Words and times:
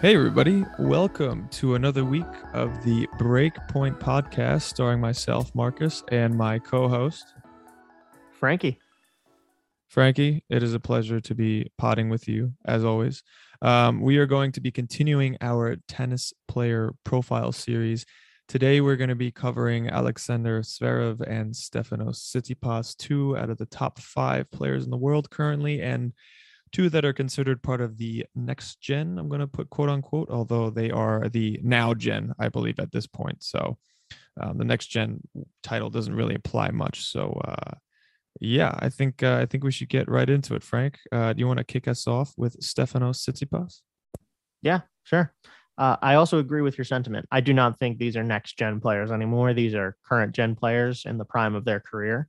Hey, 0.00 0.14
everybody. 0.14 0.64
Welcome 0.78 1.48
to 1.48 1.74
another 1.74 2.04
week 2.04 2.22
of 2.52 2.84
the 2.84 3.08
Breakpoint 3.18 3.98
podcast, 3.98 4.62
starring 4.62 5.00
myself, 5.00 5.52
Marcus, 5.56 6.04
and 6.12 6.36
my 6.36 6.60
co 6.60 6.88
host, 6.88 7.34
Frankie. 8.38 8.78
Frankie. 9.88 10.44
It 10.48 10.62
is 10.62 10.72
a 10.72 10.78
pleasure 10.78 11.20
to 11.22 11.34
be 11.34 11.72
potting 11.78 12.10
with 12.10 12.28
you, 12.28 12.52
as 12.64 12.84
always. 12.84 13.24
Um, 13.60 14.00
we 14.00 14.18
are 14.18 14.26
going 14.26 14.52
to 14.52 14.60
be 14.60 14.70
continuing 14.70 15.36
our 15.40 15.74
tennis 15.88 16.32
player 16.46 16.92
profile 17.02 17.50
series. 17.50 18.06
Today, 18.46 18.80
we're 18.80 18.94
going 18.94 19.08
to 19.08 19.16
be 19.16 19.32
covering 19.32 19.88
Alexander 19.88 20.62
Zverev 20.62 21.28
and 21.28 21.52
Stefanos 21.52 22.20
Tsitsipas, 22.20 22.96
two 22.96 23.36
out 23.36 23.50
of 23.50 23.58
the 23.58 23.66
top 23.66 23.98
five 23.98 24.48
players 24.52 24.84
in 24.84 24.90
the 24.90 24.96
world 24.96 25.28
currently, 25.28 25.82
and 25.82 26.12
two 26.72 26.88
that 26.90 27.04
are 27.04 27.12
considered 27.12 27.62
part 27.62 27.80
of 27.80 27.98
the 27.98 28.26
next 28.34 28.80
gen. 28.80 29.18
I'm 29.18 29.28
going 29.28 29.40
to 29.40 29.46
put 29.46 29.70
quote 29.70 29.88
unquote, 29.88 30.30
although 30.30 30.70
they 30.70 30.90
are 30.90 31.28
the 31.28 31.60
now 31.62 31.94
gen, 31.94 32.32
I 32.38 32.48
believe, 32.48 32.78
at 32.78 32.92
this 32.92 33.06
point. 33.06 33.42
So 33.42 33.78
um, 34.40 34.58
the 34.58 34.64
next 34.64 34.86
gen 34.86 35.20
title 35.62 35.90
doesn't 35.90 36.14
really 36.14 36.34
apply 36.34 36.70
much. 36.70 37.04
So 37.04 37.40
uh, 37.44 37.74
yeah, 38.40 38.74
I 38.78 38.88
think 38.88 39.22
uh, 39.22 39.38
I 39.42 39.46
think 39.46 39.64
we 39.64 39.72
should 39.72 39.88
get 39.88 40.08
right 40.08 40.28
into 40.28 40.54
it. 40.54 40.62
Frank, 40.62 40.98
uh, 41.10 41.32
do 41.32 41.40
you 41.40 41.46
want 41.46 41.58
to 41.58 41.64
kick 41.64 41.88
us 41.88 42.06
off 42.06 42.34
with 42.36 42.60
Stefanos 42.60 43.28
Tsitsipas? 43.28 43.80
Yeah, 44.62 44.80
sure. 45.02 45.34
Uh, 45.76 45.96
I 46.02 46.14
also 46.14 46.38
agree 46.38 46.60
with 46.60 46.76
your 46.76 46.84
sentiment. 46.84 47.26
I 47.30 47.40
do 47.40 47.54
not 47.54 47.78
think 47.78 47.98
these 47.98 48.16
are 48.16 48.24
next 48.24 48.58
gen 48.58 48.80
players 48.80 49.12
anymore. 49.12 49.54
These 49.54 49.74
are 49.74 49.96
current 50.04 50.34
gen 50.34 50.56
players 50.56 51.04
in 51.04 51.18
the 51.18 51.24
prime 51.24 51.54
of 51.54 51.64
their 51.64 51.78
career. 51.78 52.28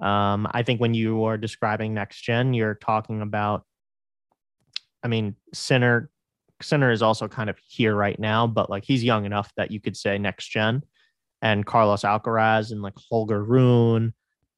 Um, 0.00 0.46
I 0.50 0.62
think 0.62 0.80
when 0.80 0.94
you 0.94 1.24
are 1.24 1.38
describing 1.38 1.94
next 1.94 2.20
gen, 2.22 2.52
you're 2.52 2.74
talking 2.74 3.22
about 3.22 3.64
I 5.02 5.08
mean, 5.08 5.36
Sinner 5.52 6.10
Sinner 6.62 6.90
is 6.90 7.02
also 7.02 7.26
kind 7.28 7.48
of 7.50 7.58
here 7.66 7.94
right 7.94 8.18
now, 8.18 8.46
but 8.46 8.68
like 8.70 8.84
he's 8.84 9.02
young 9.02 9.24
enough 9.24 9.50
that 9.56 9.70
you 9.70 9.80
could 9.80 9.96
say 9.96 10.18
next 10.18 10.48
gen. 10.48 10.82
And 11.42 11.64
Carlos 11.64 12.02
Alcaraz 12.02 12.70
and 12.70 12.82
like 12.82 12.92
Holger 13.08 13.42
Rune, 13.42 14.12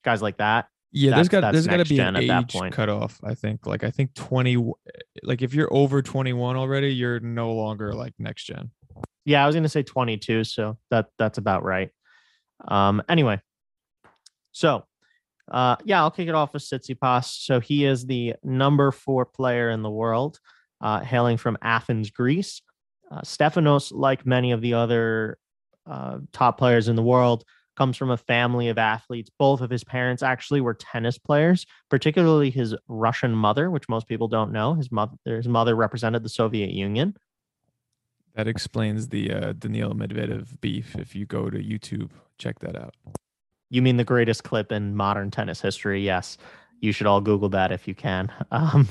guys 0.04 0.20
like 0.20 0.38
that. 0.38 0.66
Yeah, 0.90 1.14
there's 1.14 1.28
got 1.28 1.52
there's 1.52 1.66
got 1.66 1.78
to 1.78 1.84
be 1.84 1.98
an 2.00 2.16
age 2.16 2.54
cutoff. 2.70 3.18
I 3.24 3.34
think 3.34 3.66
like 3.66 3.82
I 3.84 3.90
think 3.90 4.14
20 4.14 4.72
like 5.22 5.40
if 5.40 5.54
you're 5.54 5.72
over 5.72 6.02
21 6.02 6.56
already, 6.56 6.92
you're 6.92 7.20
no 7.20 7.52
longer 7.52 7.94
like 7.94 8.12
next 8.18 8.44
gen. 8.44 8.70
Yeah, 9.24 9.42
I 9.42 9.46
was 9.46 9.54
gonna 9.54 9.68
say 9.68 9.82
22, 9.82 10.44
so 10.44 10.76
that 10.90 11.06
that's 11.18 11.38
about 11.38 11.62
right. 11.62 11.90
Um, 12.66 13.02
anyway, 13.08 13.40
so 14.50 14.84
uh, 15.50 15.76
yeah, 15.84 16.00
I'll 16.00 16.10
kick 16.10 16.28
it 16.28 16.34
off 16.34 16.54
with 16.54 16.62
Tsitsipas. 16.62 17.24
So 17.24 17.60
he 17.60 17.84
is 17.84 18.06
the 18.06 18.34
number 18.42 18.90
four 18.92 19.24
player 19.26 19.70
in 19.70 19.82
the 19.82 19.90
world, 19.90 20.38
uh, 20.80 21.00
hailing 21.00 21.36
from 21.36 21.58
Athens, 21.62 22.10
Greece. 22.10 22.62
Uh, 23.10 23.20
Stefanos, 23.20 23.92
like 23.92 24.24
many 24.24 24.52
of 24.52 24.60
the 24.60 24.74
other 24.74 25.38
uh, 25.86 26.18
top 26.32 26.58
players 26.58 26.88
in 26.88 26.96
the 26.96 27.02
world, 27.02 27.44
comes 27.76 27.96
from 27.96 28.10
a 28.10 28.16
family 28.16 28.68
of 28.68 28.78
athletes. 28.78 29.30
Both 29.38 29.60
of 29.60 29.70
his 29.70 29.84
parents 29.84 30.22
actually 30.22 30.60
were 30.60 30.74
tennis 30.74 31.18
players, 31.18 31.66
particularly 31.90 32.50
his 32.50 32.74
Russian 32.88 33.32
mother, 33.32 33.70
which 33.70 33.88
most 33.88 34.06
people 34.06 34.28
don't 34.28 34.52
know. 34.52 34.74
His 34.74 34.92
mother, 34.92 35.16
his 35.24 35.48
mother 35.48 35.74
represented 35.74 36.22
the 36.22 36.28
Soviet 36.28 36.70
Union. 36.70 37.16
That 38.34 38.48
explains 38.48 39.08
the 39.08 39.30
uh, 39.30 39.52
Daniil 39.52 39.94
Medvedev 39.94 40.60
beef. 40.60 40.96
If 40.96 41.14
you 41.14 41.26
go 41.26 41.50
to 41.50 41.58
YouTube, 41.58 42.10
check 42.38 42.60
that 42.60 42.76
out. 42.76 42.94
You 43.72 43.80
mean 43.80 43.96
the 43.96 44.04
greatest 44.04 44.44
clip 44.44 44.70
in 44.70 44.94
modern 44.94 45.30
tennis 45.30 45.62
history? 45.62 46.02
Yes. 46.02 46.36
You 46.80 46.92
should 46.92 47.06
all 47.06 47.22
Google 47.22 47.48
that 47.48 47.72
if 47.72 47.88
you 47.88 47.94
can. 47.94 48.30
Um, 48.50 48.86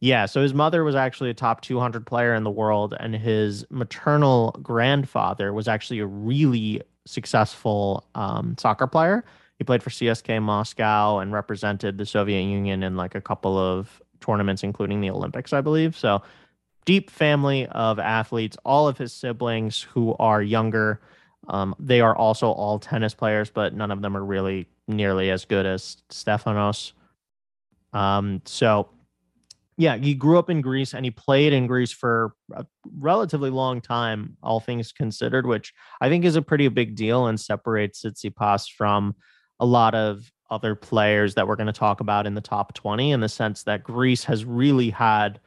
yeah. 0.00 0.26
So 0.26 0.42
his 0.42 0.54
mother 0.54 0.84
was 0.84 0.94
actually 0.94 1.30
a 1.30 1.34
top 1.34 1.60
200 1.60 2.06
player 2.06 2.34
in 2.34 2.44
the 2.44 2.50
world, 2.50 2.94
and 3.00 3.14
his 3.14 3.64
maternal 3.68 4.56
grandfather 4.62 5.52
was 5.52 5.66
actually 5.66 5.98
a 5.98 6.06
really 6.06 6.82
successful 7.04 8.04
um, 8.14 8.54
soccer 8.58 8.86
player. 8.86 9.24
He 9.58 9.64
played 9.64 9.82
for 9.82 9.90
CSK 9.90 10.40
Moscow 10.40 11.18
and 11.18 11.32
represented 11.32 11.98
the 11.98 12.06
Soviet 12.06 12.42
Union 12.42 12.84
in 12.84 12.96
like 12.96 13.16
a 13.16 13.20
couple 13.20 13.58
of 13.58 14.00
tournaments, 14.20 14.62
including 14.62 15.00
the 15.00 15.10
Olympics, 15.10 15.52
I 15.52 15.60
believe. 15.60 15.96
So 15.96 16.22
deep 16.84 17.10
family 17.10 17.66
of 17.66 17.98
athletes. 17.98 18.56
All 18.64 18.88
of 18.88 18.98
his 18.98 19.12
siblings 19.12 19.82
who 19.82 20.14
are 20.18 20.42
younger 20.42 21.00
um, 21.48 21.74
they 21.78 22.00
are 22.00 22.14
also 22.14 22.50
all 22.50 22.78
tennis 22.78 23.14
players, 23.14 23.50
but 23.50 23.74
none 23.74 23.90
of 23.90 24.02
them 24.02 24.16
are 24.16 24.24
really 24.24 24.68
nearly 24.86 25.30
as 25.30 25.44
good 25.44 25.64
as 25.64 25.96
Stefanos. 26.10 26.92
Um, 27.92 28.42
so, 28.44 28.90
yeah, 29.78 29.96
he 29.96 30.14
grew 30.14 30.38
up 30.38 30.50
in 30.50 30.60
Greece 30.60 30.92
and 30.92 31.04
he 31.04 31.10
played 31.10 31.52
in 31.52 31.66
Greece 31.66 31.92
for 31.92 32.34
a 32.52 32.66
relatively 32.98 33.48
long 33.48 33.80
time, 33.80 34.36
all 34.42 34.60
things 34.60 34.92
considered, 34.92 35.46
which 35.46 35.72
I 36.00 36.08
think 36.08 36.24
is 36.24 36.36
a 36.36 36.42
pretty 36.42 36.68
big 36.68 36.96
deal 36.96 37.26
and 37.26 37.40
separates 37.40 38.02
Tsitsipas 38.02 38.70
from 38.70 39.14
a 39.58 39.64
lot 39.64 39.94
of 39.94 40.30
other 40.50 40.74
players 40.74 41.34
that 41.34 41.46
we're 41.46 41.56
going 41.56 41.66
to 41.66 41.72
talk 41.72 42.00
about 42.00 42.26
in 42.26 42.34
the 42.34 42.40
top 42.40 42.74
20 42.74 43.12
in 43.12 43.20
the 43.20 43.28
sense 43.28 43.62
that 43.64 43.84
Greece 43.84 44.24
has 44.24 44.44
really 44.44 44.90
had 44.90 45.40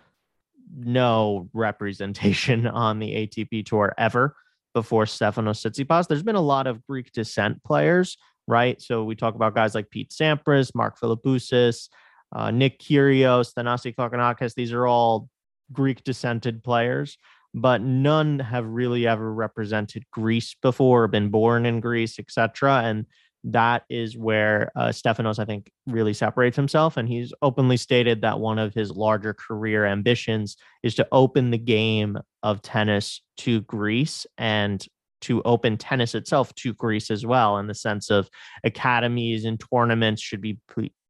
no 0.75 1.49
representation 1.53 2.65
on 2.67 2.99
the 2.99 3.27
ATP 3.27 3.65
tour 3.65 3.93
ever 3.97 4.35
before 4.73 5.05
Stefanos 5.05 5.65
Tsitsipas. 5.65 6.07
There's 6.07 6.23
been 6.23 6.35
a 6.35 6.41
lot 6.41 6.67
of 6.67 6.85
Greek 6.85 7.11
descent 7.11 7.63
players, 7.63 8.17
right? 8.47 8.81
So 8.81 9.03
we 9.03 9.15
talk 9.15 9.35
about 9.35 9.55
guys 9.55 9.75
like 9.75 9.89
Pete 9.89 10.11
Sampras, 10.11 10.73
Mark 10.75 10.99
Philippoussis, 10.99 11.89
uh, 12.33 12.51
Nick 12.51 12.79
Kyrgios, 12.79 13.53
Thanasi 13.53 13.95
Kokkinakis. 13.95 14.55
These 14.55 14.73
are 14.73 14.87
all 14.87 15.29
Greek 15.71 16.03
descended 16.03 16.63
players, 16.63 17.17
but 17.53 17.81
none 17.81 18.39
have 18.39 18.65
really 18.65 19.07
ever 19.07 19.33
represented 19.33 20.05
Greece 20.11 20.55
before, 20.61 21.07
been 21.07 21.29
born 21.29 21.65
in 21.65 21.79
Greece, 21.79 22.19
etc. 22.19 22.81
And 22.83 23.05
that 23.43 23.83
is 23.89 24.15
where 24.15 24.71
uh, 24.75 24.89
Stefanos, 24.89 25.39
I 25.39 25.45
think, 25.45 25.71
really 25.87 26.13
separates 26.13 26.55
himself. 26.55 26.97
And 26.97 27.07
he's 27.07 27.33
openly 27.41 27.77
stated 27.77 28.21
that 28.21 28.39
one 28.39 28.59
of 28.59 28.73
his 28.73 28.91
larger 28.91 29.33
career 29.33 29.85
ambitions 29.85 30.57
is 30.83 30.95
to 30.95 31.07
open 31.11 31.51
the 31.51 31.57
game 31.57 32.17
of 32.43 32.61
tennis 32.61 33.21
to 33.37 33.61
Greece 33.61 34.27
and 34.37 34.85
to 35.21 35.41
open 35.43 35.77
tennis 35.77 36.15
itself 36.15 36.53
to 36.55 36.73
Greece 36.73 37.11
as 37.11 37.25
well, 37.25 37.57
in 37.57 37.67
the 37.67 37.75
sense 37.75 38.09
of 38.09 38.29
academies 38.63 39.45
and 39.45 39.63
tournaments 39.71 40.21
should 40.21 40.41
be 40.41 40.59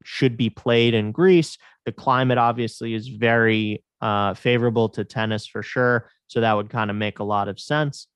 should 0.04 0.36
be 0.36 0.50
played 0.50 0.94
in 0.94 1.12
Greece. 1.12 1.58
The 1.86 1.92
climate 1.92 2.38
obviously 2.38 2.94
is 2.94 3.08
very 3.08 3.84
uh, 4.02 4.34
favorable 4.34 4.90
to 4.90 5.06
tennis 5.06 5.48
for 5.48 5.64
sure, 5.64 6.10
so 6.28 6.42
that 6.42 6.54
would 6.54 6.70
kind 6.70 6.90
of 6.90 6.98
make 6.98 7.20
a 7.20 7.24
lot 7.24 7.48
of 7.48 7.60
sense 7.60 8.08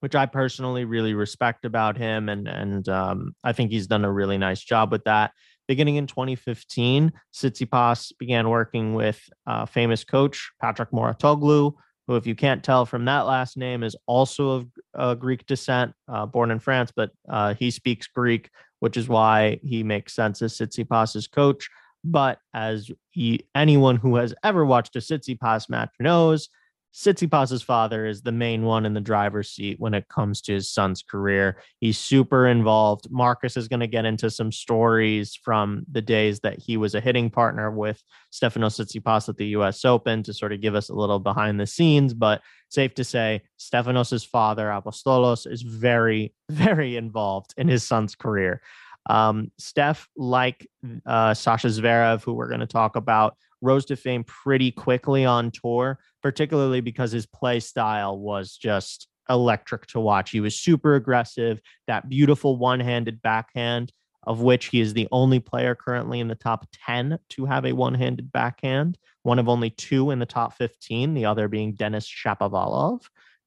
which 0.00 0.14
I 0.14 0.26
personally 0.26 0.84
really 0.84 1.14
respect 1.14 1.64
about 1.64 1.96
him, 1.96 2.28
and 2.28 2.48
and 2.48 2.88
um, 2.88 3.34
I 3.44 3.52
think 3.52 3.70
he's 3.70 3.86
done 3.86 4.04
a 4.04 4.12
really 4.12 4.38
nice 4.38 4.62
job 4.62 4.92
with 4.92 5.04
that. 5.04 5.32
Beginning 5.66 5.96
in 5.96 6.06
2015, 6.06 7.12
Tsitsipas 7.34 8.12
began 8.18 8.48
working 8.48 8.94
with 8.94 9.20
uh, 9.46 9.66
famous 9.66 10.02
coach 10.02 10.50
Patrick 10.62 10.90
Mouratoglou, 10.92 11.74
who, 12.06 12.16
if 12.16 12.26
you 12.26 12.34
can't 12.34 12.64
tell 12.64 12.86
from 12.86 13.04
that 13.04 13.26
last 13.26 13.58
name, 13.58 13.82
is 13.82 13.94
also 14.06 14.50
of 14.50 14.66
uh, 14.96 15.14
Greek 15.14 15.44
descent, 15.46 15.92
uh, 16.10 16.24
born 16.24 16.50
in 16.50 16.58
France, 16.58 16.90
but 16.96 17.10
uh, 17.28 17.52
he 17.52 17.70
speaks 17.70 18.06
Greek, 18.06 18.48
which 18.80 18.96
is 18.96 19.08
why 19.08 19.60
he 19.62 19.82
makes 19.82 20.14
sense 20.14 20.40
as 20.40 20.56
Tsitsipas's 20.56 21.28
coach. 21.28 21.68
But 22.02 22.38
as 22.54 22.90
he, 23.10 23.46
anyone 23.54 23.96
who 23.96 24.16
has 24.16 24.34
ever 24.42 24.64
watched 24.64 24.96
a 24.96 25.00
Tsitsipas 25.00 25.68
match 25.68 25.90
knows, 26.00 26.48
Tsitsipas's 26.94 27.62
father 27.62 28.06
is 28.06 28.22
the 28.22 28.32
main 28.32 28.62
one 28.62 28.86
in 28.86 28.94
the 28.94 29.00
driver's 29.00 29.50
seat 29.50 29.78
when 29.78 29.94
it 29.94 30.08
comes 30.08 30.40
to 30.42 30.54
his 30.54 30.70
son's 30.70 31.02
career. 31.02 31.62
He's 31.78 31.98
super 31.98 32.46
involved. 32.46 33.10
Marcus 33.10 33.56
is 33.56 33.68
going 33.68 33.80
to 33.80 33.86
get 33.86 34.04
into 34.04 34.30
some 34.30 34.50
stories 34.50 35.38
from 35.42 35.84
the 35.90 36.02
days 36.02 36.40
that 36.40 36.58
he 36.58 36.76
was 36.76 36.94
a 36.94 37.00
hitting 37.00 37.30
partner 37.30 37.70
with 37.70 38.02
Stefanos 38.32 38.80
Tsitsipas 38.80 39.28
at 39.28 39.36
the 39.36 39.48
U.S. 39.48 39.84
Open 39.84 40.22
to 40.24 40.32
sort 40.32 40.52
of 40.52 40.60
give 40.60 40.74
us 40.74 40.88
a 40.88 40.94
little 40.94 41.20
behind 41.20 41.60
the 41.60 41.66
scenes. 41.66 42.14
But 42.14 42.40
safe 42.68 42.94
to 42.94 43.04
say, 43.04 43.42
Stefanos's 43.58 44.24
father, 44.24 44.66
Apostolos, 44.66 45.50
is 45.50 45.62
very, 45.62 46.32
very 46.48 46.96
involved 46.96 47.54
in 47.56 47.68
his 47.68 47.84
son's 47.84 48.14
career. 48.14 48.60
Um, 49.08 49.50
Steph, 49.58 50.08
like 50.16 50.66
uh, 51.06 51.34
Sasha 51.34 51.68
Zverev, 51.68 52.22
who 52.22 52.34
we're 52.34 52.48
going 52.48 52.60
to 52.60 52.66
talk 52.66 52.96
about, 52.96 53.36
rose 53.60 53.84
to 53.86 53.96
fame 53.96 54.24
pretty 54.24 54.70
quickly 54.70 55.24
on 55.24 55.50
tour, 55.50 55.98
particularly 56.22 56.80
because 56.80 57.12
his 57.12 57.26
play 57.26 57.60
style 57.60 58.18
was 58.18 58.56
just 58.56 59.08
electric 59.28 59.86
to 59.86 60.00
watch. 60.00 60.30
He 60.30 60.40
was 60.40 60.58
super 60.58 60.94
aggressive, 60.94 61.60
that 61.86 62.08
beautiful 62.08 62.56
one 62.56 62.80
handed 62.80 63.20
backhand, 63.22 63.92
of 64.24 64.40
which 64.40 64.66
he 64.66 64.80
is 64.80 64.94
the 64.94 65.08
only 65.12 65.40
player 65.40 65.74
currently 65.74 66.20
in 66.20 66.28
the 66.28 66.34
top 66.34 66.66
10 66.86 67.18
to 67.30 67.46
have 67.46 67.64
a 67.64 67.72
one 67.72 67.94
handed 67.94 68.32
backhand, 68.32 68.98
one 69.22 69.38
of 69.38 69.48
only 69.48 69.70
two 69.70 70.10
in 70.10 70.18
the 70.18 70.26
top 70.26 70.54
15, 70.56 71.14
the 71.14 71.24
other 71.24 71.48
being 71.48 71.74
Denis 71.74 72.06
Shapovalov. 72.06 73.02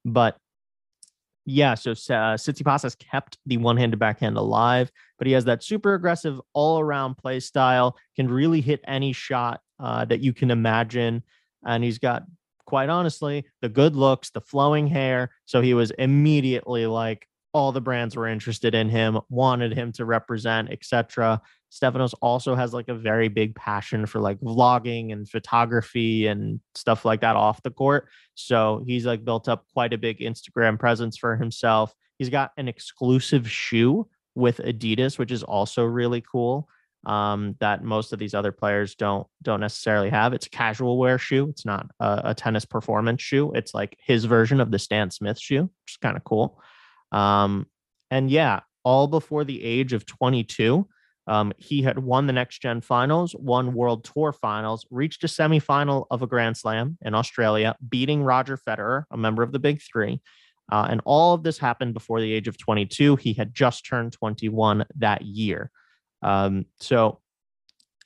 But 0.06 0.38
yeah, 1.46 1.74
so 1.74 1.92
uh, 1.92 2.38
Tsitsipas 2.38 2.84
has 2.84 2.96
kept 2.96 3.38
the 3.46 3.58
one-handed 3.58 3.98
backhand 3.98 4.38
alive, 4.38 4.92
but 5.18 5.28
he 5.28 5.34
has 5.34 5.46
that 5.46 5.64
super 5.64 5.96
aggressive 5.96 6.40
all-around 6.54 7.18
play 7.18 7.40
style, 7.40 7.98
can 8.16 8.28
really 8.28 8.62
hit 8.62 8.82
any 8.88 9.12
shot 9.12 9.62
uh, 9.80 10.06
that 10.06 10.20
you 10.20 10.34
can 10.34 10.52
imagine. 10.52 11.24
And 11.66 11.84
he's 11.84 12.00
got 12.00 12.24
quite 12.66 12.90
honestly, 12.90 13.46
the 13.62 13.70
good 13.70 13.96
looks, 13.96 14.30
the 14.30 14.42
flowing 14.42 14.88
hair. 14.88 15.32
So 15.46 15.62
he 15.62 15.74
was 15.74 15.92
immediately 15.92 16.86
like 16.86 17.28
all 17.54 17.72
the 17.72 17.82
brands 17.82 18.16
were 18.16 18.28
interested 18.28 18.74
in 18.74 18.88
him, 18.88 19.20
wanted 19.30 19.74
him 19.74 19.92
to 19.94 20.06
represent, 20.06 20.70
etc. 20.72 21.42
Stefanos 21.72 22.14
also 22.22 22.54
has 22.54 22.74
like 22.74 22.90
a 22.90 22.94
very 22.96 23.30
big 23.30 23.56
passion 23.56 24.06
for 24.06 24.20
like 24.20 24.40
vlogging 24.42 25.14
and 25.14 25.28
photography 25.28 26.28
and 26.28 26.60
stuff 26.76 27.06
like 27.06 27.22
that 27.22 27.38
off 27.38 27.64
the 27.64 27.72
court. 27.72 28.10
So 28.36 28.84
he's 28.86 29.06
like 29.06 29.24
built 29.24 29.48
up 29.48 29.66
quite 29.74 29.94
a 29.94 29.98
big 29.98 30.20
Instagram 30.20 30.78
presence 30.78 31.18
for 31.18 31.38
himself. 31.38 31.96
He's 32.18 32.30
got 32.30 32.52
an 32.58 32.68
exclusive 32.68 33.50
shoe 33.50 34.08
with 34.36 34.58
Adidas, 34.58 35.18
which 35.18 35.32
is 35.32 35.44
also 35.44 35.86
really 35.86 36.22
cool. 36.22 36.68
Um, 37.04 37.56
that 37.60 37.84
most 37.84 38.14
of 38.14 38.20
these 38.20 38.36
other 38.36 38.52
players 38.52 38.94
don't 38.94 39.26
don't 39.42 39.60
necessarily 39.60 40.12
have. 40.12 40.34
It's 40.34 40.46
a 40.46 40.52
casual 40.52 41.00
wear 41.00 41.18
shoe. 41.18 41.48
It's 41.50 41.66
not 41.66 41.90
a, 42.00 42.22
a 42.26 42.36
tennis 42.36 42.64
performance 42.64 43.24
shoe. 43.24 43.52
It's 43.56 43.74
like 43.74 43.98
his 44.06 44.26
version 44.26 44.60
of 44.60 44.70
the 44.70 44.78
Stan 44.78 45.10
Smith 45.10 45.40
shoe, 45.40 45.64
which 45.64 45.94
is 45.94 45.98
kind 45.98 46.16
of 46.16 46.24
cool. 46.24 46.62
Um, 47.12 47.66
and 48.12 48.30
yeah, 48.30 48.60
all 48.84 49.08
before 49.08 49.46
the 49.46 49.64
age 49.64 49.94
of 49.94 50.06
22. 50.06 50.88
Um, 51.28 51.54
he 51.58 51.84
had 51.84 52.00
won 52.00 52.28
the 52.28 52.34
next 52.34 52.62
gen 52.62 52.82
finals, 52.82 53.36
won 53.38 53.74
world 53.74 54.04
tour 54.04 54.32
finals, 54.32 54.86
reached 54.90 55.24
a 55.24 55.28
semifinal 55.28 56.06
of 56.10 56.22
a 56.22 56.28
Grand 56.28 56.58
Slam 56.58 56.98
in 57.02 57.14
Australia, 57.14 57.76
beating 57.88 58.24
Roger 58.24 58.58
Federer, 58.58 59.04
a 59.12 59.18
member 59.18 59.44
of 59.44 59.52
the 59.52 59.60
Big 59.60 59.82
Three. 59.82 60.22
Uh, 60.72 60.88
and 60.90 61.02
all 61.06 61.34
of 61.34 61.44
this 61.44 61.58
happened 61.58 61.94
before 61.94 62.22
the 62.22 62.32
age 62.32 62.48
of 62.48 62.58
22. 62.58 63.18
He 63.18 63.34
had 63.34 63.54
just 63.54 63.86
turned 63.86 64.14
21 64.14 64.86
that 64.98 65.22
year. 65.22 65.70
Um, 66.22 66.66
so 66.80 67.20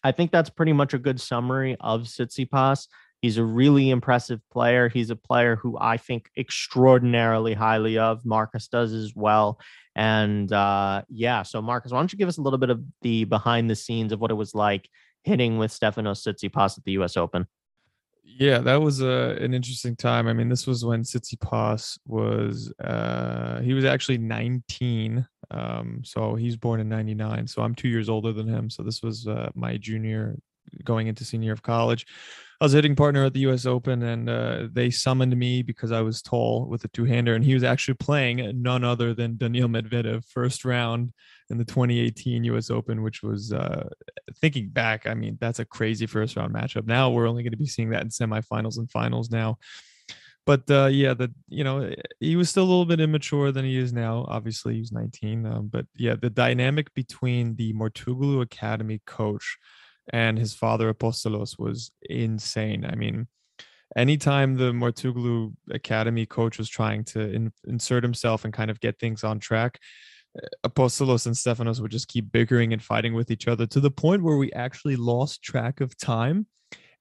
I 0.03 0.11
think 0.11 0.31
that's 0.31 0.49
pretty 0.49 0.73
much 0.73 0.93
a 0.93 0.99
good 0.99 1.21
summary 1.21 1.77
of 1.79 2.03
Tsitsipas. 2.03 2.87
He's 3.25 3.37
a 3.37 3.43
really 3.43 3.89
impressive 3.89 4.39
player. 4.51 4.87
He's 4.87 5.09
a 5.09 5.15
player 5.15 5.55
who 5.55 5.79
I 5.81 5.97
think 5.97 6.29
extraordinarily 6.37 7.55
highly 7.55 7.97
of. 7.97 8.23
Marcus 8.23 8.67
does 8.67 8.93
as 8.93 9.13
well. 9.15 9.59
And 9.95 10.53
uh, 10.53 11.01
yeah, 11.09 11.41
so 11.41 11.59
Marcus, 11.59 11.91
why 11.91 11.97
don't 11.97 12.13
you 12.13 12.19
give 12.19 12.29
us 12.29 12.37
a 12.37 12.43
little 12.43 12.59
bit 12.59 12.69
of 12.69 12.83
the 13.01 13.23
behind 13.23 13.67
the 13.67 13.75
scenes 13.75 14.11
of 14.11 14.21
what 14.21 14.29
it 14.29 14.35
was 14.35 14.53
like 14.53 14.87
hitting 15.23 15.57
with 15.57 15.71
Stefanos 15.71 16.21
Tsitsipas 16.21 16.77
at 16.77 16.83
the 16.83 16.91
U.S. 16.91 17.17
Open? 17.17 17.47
Yeah, 18.23 18.59
that 18.59 18.79
was 18.79 19.01
a, 19.01 19.35
an 19.41 19.55
interesting 19.55 19.95
time. 19.95 20.27
I 20.27 20.33
mean, 20.33 20.47
this 20.47 20.67
was 20.67 20.85
when 20.85 21.01
Tsitsipas 21.01 21.97
was 22.05 22.71
uh, 22.79 23.59
he 23.61 23.73
was 23.73 23.85
actually 23.85 24.19
19. 24.19 25.27
Um, 25.49 26.01
so 26.03 26.35
he's 26.35 26.57
born 26.57 26.79
in 26.79 26.89
99. 26.89 27.47
So 27.47 27.63
I'm 27.63 27.73
two 27.73 27.87
years 27.87 28.07
older 28.07 28.31
than 28.31 28.47
him. 28.47 28.69
So 28.69 28.83
this 28.83 29.01
was 29.01 29.25
uh, 29.25 29.49
my 29.55 29.77
junior 29.77 30.37
going 30.83 31.07
into 31.07 31.25
senior 31.25 31.53
of 31.53 31.63
college. 31.63 32.05
I 32.61 32.65
was 32.65 32.73
a 32.73 32.77
hitting 32.77 32.95
partner 32.95 33.25
at 33.25 33.33
the 33.33 33.41
U.S. 33.41 33.65
Open, 33.65 34.01
and 34.01 34.29
uh, 34.29 34.67
they 34.71 34.89
summoned 34.89 35.35
me 35.35 35.61
because 35.61 35.91
I 35.91 36.01
was 36.01 36.21
tall 36.21 36.67
with 36.67 36.85
a 36.85 36.87
two-hander, 36.87 37.35
and 37.35 37.43
he 37.43 37.53
was 37.53 37.63
actually 37.63 37.95
playing 37.95 38.61
none 38.61 38.83
other 38.83 39.13
than 39.13 39.35
Daniil 39.35 39.67
Medvedev, 39.67 40.23
first 40.25 40.63
round 40.63 41.11
in 41.49 41.57
the 41.57 41.65
2018 41.65 42.45
U.S. 42.45 42.69
Open, 42.69 43.03
which 43.03 43.21
was 43.21 43.51
uh, 43.51 43.89
thinking 44.37 44.69
back. 44.69 45.05
I 45.05 45.15
mean, 45.15 45.37
that's 45.41 45.59
a 45.59 45.65
crazy 45.65 46.05
first 46.05 46.37
round 46.37 46.53
matchup. 46.53 46.87
Now 46.87 47.09
we're 47.09 47.27
only 47.27 47.43
going 47.43 47.51
to 47.51 47.57
be 47.57 47.67
seeing 47.67 47.89
that 47.89 48.03
in 48.03 48.09
semifinals 48.09 48.77
and 48.77 48.89
finals 48.89 49.29
now. 49.29 49.57
But 50.45 50.69
uh, 50.69 50.85
yeah, 50.85 51.15
the 51.15 51.33
you 51.49 51.63
know 51.63 51.91
he 52.19 52.35
was 52.35 52.49
still 52.49 52.63
a 52.63 52.69
little 52.69 52.85
bit 52.85 52.99
immature 52.99 53.51
than 53.51 53.65
he 53.65 53.77
is 53.77 53.91
now. 53.91 54.25
Obviously, 54.27 54.75
he's 54.75 54.91
19. 54.91 55.45
Um, 55.45 55.67
but 55.67 55.87
yeah, 55.95 56.15
the 56.15 56.29
dynamic 56.29 56.93
between 56.93 57.55
the 57.55 57.73
Mouratoglou 57.73 58.41
Academy 58.41 59.01
coach 59.05 59.57
and 60.13 60.37
his 60.37 60.53
father 60.53 60.93
Apostolos 60.93 61.57
was 61.57 61.91
insane. 62.09 62.85
I 62.85 62.95
mean, 62.95 63.27
anytime 63.95 64.55
the 64.55 64.71
Mouratoglou 64.71 65.53
Academy 65.71 66.25
coach 66.25 66.57
was 66.57 66.69
trying 66.69 67.03
to 67.05 67.21
in, 67.21 67.51
insert 67.67 68.03
himself 68.03 68.45
and 68.45 68.53
kind 68.53 68.71
of 68.71 68.79
get 68.79 68.99
things 68.99 69.23
on 69.23 69.39
track, 69.39 69.79
eh, 70.37 70.47
Apostolos 70.67 71.25
and 71.25 71.35
Stefanos 71.35 71.79
would 71.79 71.91
just 71.91 72.07
keep 72.07 72.31
bickering 72.31 72.73
and 72.73 72.83
fighting 72.83 73.13
with 73.13 73.31
each 73.31 73.47
other 73.47 73.65
to 73.67 73.79
the 73.79 73.91
point 73.91 74.23
where 74.23 74.37
we 74.37 74.51
actually 74.53 74.95
lost 74.95 75.41
track 75.41 75.81
of 75.81 75.97
time. 75.97 76.47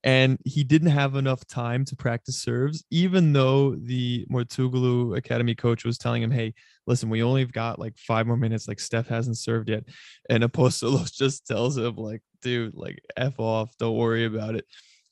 And 0.07 0.39
he 0.45 0.65
didn't 0.65 0.91
have 0.91 1.17
enough 1.17 1.47
time 1.47 1.87
to 1.87 1.97
practice 1.97 2.39
serves, 2.39 2.85
even 2.91 3.33
though 3.33 3.75
the 3.75 4.27
Mouratoglou 4.31 5.17
Academy 5.17 5.55
coach 5.55 5.83
was 5.83 5.97
telling 5.97 6.23
him, 6.23 6.31
"Hey, 6.31 6.53
listen, 6.87 7.09
we 7.09 7.23
only 7.23 7.47
got 7.47 7.79
like 7.79 7.97
five 7.97 8.27
more 8.27 8.37
minutes. 8.37 8.69
Like 8.69 8.81
Steph 8.81 9.09
hasn't 9.09 9.39
served 9.39 9.71
yet," 9.71 9.85
and 10.29 10.45
Apostolos 10.45 11.11
just 11.17 11.47
tells 11.47 11.79
him, 11.79 11.97
"Like, 11.97 12.21
dude, 12.45 12.75
like 12.75 13.01
f 13.17 13.39
off, 13.39 13.77
don't 13.79 13.97
worry 13.97 14.25
about 14.25 14.55
it." 14.55 14.67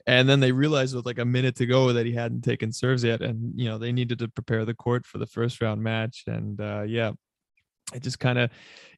And 0.07 0.29
then 0.29 0.41
they 0.41 0.53
realized 0.53 0.95
with 0.95 1.07
like 1.07 1.19
a 1.19 1.25
minute 1.25 1.57
to 1.57 1.67
go 1.67 1.93
that 1.93 2.07
he 2.07 2.13
hadn't 2.13 2.43
taken 2.43 2.73
serves 2.73 3.05
yet, 3.05 3.23
and 3.23 3.59
you 3.61 3.69
know 3.69 3.79
they 3.79 3.93
needed 3.93 4.21
to 4.21 4.29
prepare 4.29 4.65
the 4.65 4.75
court 4.75 5.07
for 5.07 5.19
the 5.19 5.27
first 5.27 5.61
round 5.61 5.83
match. 5.83 6.25
And 6.27 6.61
uh, 6.61 6.83
yeah, 6.83 7.13
it 7.95 8.03
just 8.03 8.21
kind 8.21 8.39
of 8.39 8.51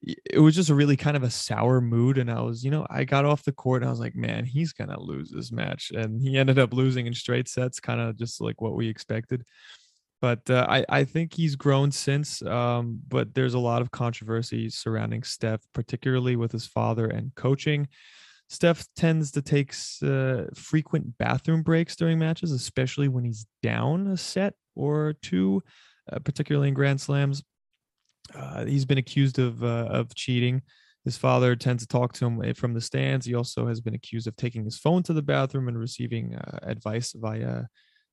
it 0.02 0.38
was 0.38 0.54
just 0.54 0.70
a 0.70 0.75
really 0.75 0.96
kind 0.96 1.16
of 1.16 1.22
a 1.22 1.31
sour 1.31 1.81
mood 1.81 2.19
and 2.19 2.31
i 2.31 2.40
was 2.40 2.62
you 2.62 2.70
know 2.70 2.86
i 2.90 3.02
got 3.02 3.25
off 3.25 3.42
the 3.42 3.50
court 3.50 3.82
and 3.82 3.88
i 3.88 3.90
was 3.90 3.98
like 3.98 4.14
man 4.14 4.44
he's 4.44 4.72
gonna 4.75 5.00
lose 5.00 5.30
this 5.30 5.50
match 5.50 5.90
and 5.94 6.20
he 6.20 6.37
ended 6.37 6.58
up 6.58 6.75
losing 6.75 7.06
in 7.06 7.14
straight 7.14 7.48
sets 7.48 7.80
kind 7.80 8.00
of 8.00 8.16
just 8.16 8.40
like 8.42 8.60
what 8.60 8.76
we 8.76 8.87
expected 8.87 9.42
but 10.25 10.48
uh, 10.48 10.64
I, 10.66 10.87
I 10.88 11.04
think 11.04 11.34
he's 11.34 11.54
grown 11.54 11.92
since. 11.92 12.40
Um, 12.40 12.98
but 13.08 13.34
there's 13.34 13.52
a 13.52 13.58
lot 13.58 13.82
of 13.82 13.90
controversy 13.90 14.70
surrounding 14.70 15.22
Steph, 15.22 15.60
particularly 15.75 16.34
with 16.34 16.50
his 16.50 16.66
father 16.66 17.06
and 17.08 17.34
coaching. 17.34 17.88
Steph 18.54 18.86
tends 18.94 19.32
to 19.32 19.42
take 19.42 19.74
uh, 20.02 20.44
frequent 20.54 21.18
bathroom 21.18 21.62
breaks 21.62 21.96
during 21.96 22.18
matches, 22.18 22.52
especially 22.52 23.08
when 23.08 23.24
he's 23.24 23.46
down 23.62 24.06
a 24.06 24.16
set 24.16 24.54
or 24.76 25.14
two, 25.22 25.62
uh, 26.12 26.20
particularly 26.20 26.68
in 26.68 26.74
Grand 26.74 27.00
Slams. 27.00 27.42
Uh, 28.34 28.64
he's 28.64 28.84
been 28.84 28.98
accused 28.98 29.38
of 29.38 29.62
uh, 29.62 29.88
of 29.90 30.14
cheating. 30.14 30.62
His 31.04 31.16
father 31.16 31.54
tends 31.54 31.82
to 31.82 31.88
talk 31.88 32.14
to 32.14 32.26
him 32.26 32.42
eh, 32.42 32.54
from 32.54 32.72
the 32.72 32.80
stands. 32.80 33.26
He 33.26 33.34
also 33.34 33.66
has 33.66 33.80
been 33.80 33.94
accused 33.94 34.26
of 34.26 34.36
taking 34.36 34.64
his 34.64 34.78
phone 34.78 35.02
to 35.02 35.12
the 35.12 35.20
bathroom 35.20 35.68
and 35.68 35.78
receiving 35.78 36.34
uh, 36.34 36.60
advice 36.62 37.12
via 37.12 37.64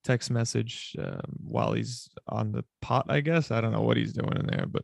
text 0.04 0.32
message 0.32 0.96
um, 1.00 1.22
while 1.38 1.72
he's 1.72 2.10
on 2.28 2.52
the 2.52 2.66
pot. 2.82 3.06
I 3.08 3.22
guess 3.22 3.52
I 3.52 3.62
don't 3.62 3.72
know 3.72 3.82
what 3.82 3.98
he's 3.98 4.14
doing 4.14 4.36
in 4.38 4.48
there, 4.48 4.66
but 4.66 4.84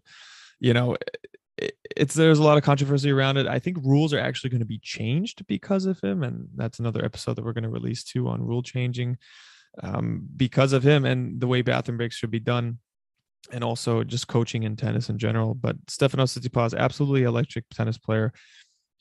you 0.59 0.73
know, 0.73 0.93
it, 0.93 1.17
it's 1.57 2.13
there's 2.13 2.39
a 2.39 2.43
lot 2.43 2.57
of 2.57 2.63
controversy 2.63 3.11
around 3.11 3.37
it. 3.37 3.47
I 3.47 3.59
think 3.59 3.77
rules 3.83 4.13
are 4.13 4.19
actually 4.19 4.51
going 4.51 4.61
to 4.61 4.65
be 4.65 4.79
changed 4.79 5.45
because 5.47 5.85
of 5.85 5.99
him, 5.99 6.23
and 6.23 6.47
that's 6.55 6.79
another 6.79 7.03
episode 7.03 7.35
that 7.35 7.45
we're 7.45 7.53
going 7.53 7.63
to 7.63 7.69
release 7.69 8.03
too 8.03 8.27
on 8.27 8.45
rule 8.45 8.63
changing 8.63 9.17
um, 9.81 10.27
because 10.35 10.73
of 10.73 10.83
him 10.83 11.05
and 11.05 11.39
the 11.39 11.47
way 11.47 11.61
bathroom 11.61 11.97
breaks 11.97 12.15
should 12.15 12.31
be 12.31 12.39
done. 12.39 12.79
And 13.49 13.63
also 13.63 14.03
just 14.03 14.27
coaching 14.27 14.63
in 14.63 14.75
tennis 14.75 15.09
in 15.09 15.17
general. 15.17 15.53
But 15.53 15.85
Stefanos 15.85 16.37
Tsitsipas, 16.37 16.77
absolutely 16.77 17.23
electric 17.23 17.63
tennis 17.69 17.97
player 17.97 18.33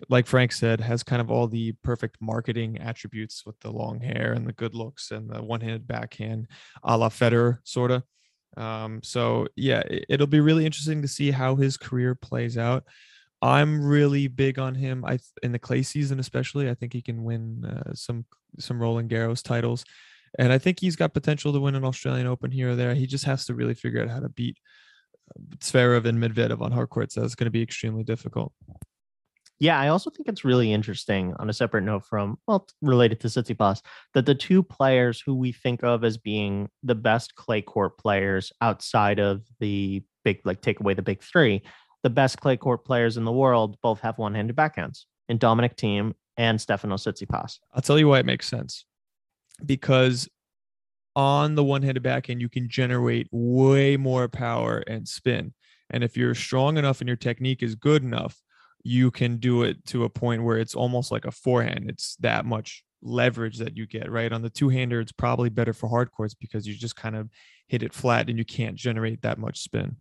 like 0.09 0.27
Frank 0.27 0.53
said, 0.53 0.81
has 0.81 1.03
kind 1.03 1.21
of 1.21 1.31
all 1.31 1.47
the 1.47 1.73
perfect 1.83 2.19
marketing 2.21 2.79
attributes 2.79 3.45
with 3.47 3.59
the 3.61 3.71
long 3.71 4.01
hair 4.01 4.33
and 4.33 4.47
the 4.47 4.53
good 4.53 4.75
looks 4.75 5.11
and 5.11 5.29
the 5.31 5.43
one-handed 5.43 5.87
backhand, 5.87 6.49
a 6.83 6.97
la 6.97 7.09
Federer, 7.09 7.59
sort 7.65 7.91
of. 7.91 8.03
Um, 8.57 9.01
so 9.03 9.47
yeah, 9.57 9.83
it, 9.87 10.19
will 10.21 10.27
be 10.27 10.41
really 10.41 10.65
interesting 10.65 11.03
to 11.03 11.09
see 11.09 11.31
how 11.31 11.57
his 11.57 11.77
career 11.77 12.15
plays 12.15 12.57
out. 12.57 12.85
I'm 13.43 13.85
really 13.85 14.29
big 14.29 14.59
on 14.59 14.75
him. 14.75 15.05
I 15.05 15.19
in 15.43 15.53
the 15.53 15.59
clay 15.59 15.83
season, 15.83 16.19
especially. 16.19 16.71
I 16.71 16.75
think 16.75 16.93
he 16.93 17.03
can 17.03 17.23
win 17.23 17.65
uh, 17.65 17.93
some 17.95 18.25
some 18.59 18.81
Roland 18.81 19.11
Garros 19.11 19.43
titles, 19.43 19.85
and 20.39 20.53
I 20.53 20.59
think 20.59 20.81
he's 20.81 20.97
got 20.97 21.13
potential 21.13 21.53
to 21.53 21.61
win 21.61 21.75
an 21.75 21.85
Australian 21.85 22.27
Open 22.27 22.51
here 22.51 22.71
or 22.71 22.77
there. 22.77 22.95
He 22.95 23.07
just 23.07 23.25
has 23.27 23.45
to 23.47 23.55
really 23.55 23.75
figure 23.75 24.03
out 24.03 24.09
how 24.09 24.21
to 24.21 24.31
beat 24.31 24.57
uh, 25.31 25.57
Zverev 25.59 26.07
and 26.07 26.19
Medvedev 26.19 26.63
on 26.63 26.73
hard 26.73 26.89
courts. 26.89 27.15
That's 27.15 27.35
going 27.35 27.45
to 27.45 27.51
be 27.51 27.63
extremely 27.63 28.05
difficult. 28.05 28.53
Yeah, 29.59 29.81
I 29.81 29.89
also 29.89 30.11
think 30.11 30.29
it's 30.29 30.45
really 30.45 30.73
interesting 30.73 31.35
on 31.39 31.49
a 31.49 31.53
separate 31.53 31.83
note 31.83 32.05
from, 32.05 32.39
well, 32.47 32.69
related 32.83 33.21
to 33.21 33.29
Tsitsipas, 33.29 33.81
that 34.13 34.27
the 34.27 34.35
two 34.35 34.63
players 34.63 35.21
who 35.25 35.35
we 35.35 35.53
think 35.53 35.83
of 35.83 36.05
as 36.05 36.19
being 36.19 36.69
the 36.83 36.95
best 36.95 37.35
clay 37.37 37.63
court 37.63 37.97
players 37.97 38.53
outside 38.61 39.19
of 39.19 39.47
the 39.59 40.03
big, 40.25 40.41
like 40.45 40.61
take 40.61 40.81
away 40.81 40.93
the 40.93 41.01
big 41.01 41.23
three, 41.23 41.63
the 42.03 42.11
best 42.11 42.39
clay 42.39 42.59
court 42.59 42.85
players 42.85 43.17
in 43.17 43.25
the 43.25 43.33
world 43.33 43.79
both 43.83 44.01
have 44.01 44.19
one 44.19 44.35
handed 44.35 44.57
backhands 44.57 45.05
in 45.29 45.39
Dominic 45.39 45.77
Thiem 45.77 46.13
and 46.37 46.61
Stefano 46.61 46.97
Tsitsipas. 46.97 47.59
I'll 47.73 47.83
tell 47.83 47.99
you 47.99 48.09
why 48.09 48.19
it 48.19 48.27
makes 48.27 48.47
sense. 48.47 48.85
Because 49.65 50.29
on 51.15 51.55
the 51.55 51.65
one 51.65 51.81
handed 51.81 52.03
backhand, 52.03 52.43
you 52.43 52.51
can 52.51 52.69
generate 52.69 53.27
way 53.33 53.97
more 53.97 54.29
power 54.29 54.85
and 54.87 55.09
spin. 55.09 55.55
And 55.89 56.05
if 56.05 56.15
you're 56.15 56.35
strong 56.35 56.77
enough 56.77 57.01
and 57.01 57.09
your 57.09 57.17
technique 57.17 57.63
is 57.63 57.75
good 57.75 58.03
enough, 58.03 58.43
you 58.87 59.11
can 59.11 59.39
do 59.39 59.65
it 59.65 59.85
to 59.87 60.05
a 60.05 60.09
point 60.09 60.45
where 60.45 60.59
it's 60.59 60.75
almost 60.75 61.11
like 61.11 61.25
a 61.25 61.33
forehand. 61.33 61.91
It's 61.91 62.17
that 62.17 62.47
much 62.47 62.85
leverage 63.03 63.59
that 63.59 63.77
you 63.77 63.87
get, 63.87 64.11
right? 64.11 64.33
On 64.33 64.43
the 64.43 64.51
two 64.51 64.69
hander, 64.69 65.01
it's 65.01 65.13
probably 65.13 65.49
better 65.49 65.73
for 65.73 65.89
hard 65.89 66.13
courts 66.13 66.35
because 66.35 66.67
you 66.67 66.75
just 66.75 66.97
kind 66.97 67.17
of 67.17 67.29
hit 67.67 67.83
it 67.83 67.93
flat 67.93 68.29
and 68.29 68.39
you 68.39 68.45
can't 68.45 68.77
generate 68.77 69.23
that 69.23 69.39
much 69.39 69.59
spin. 69.59 69.97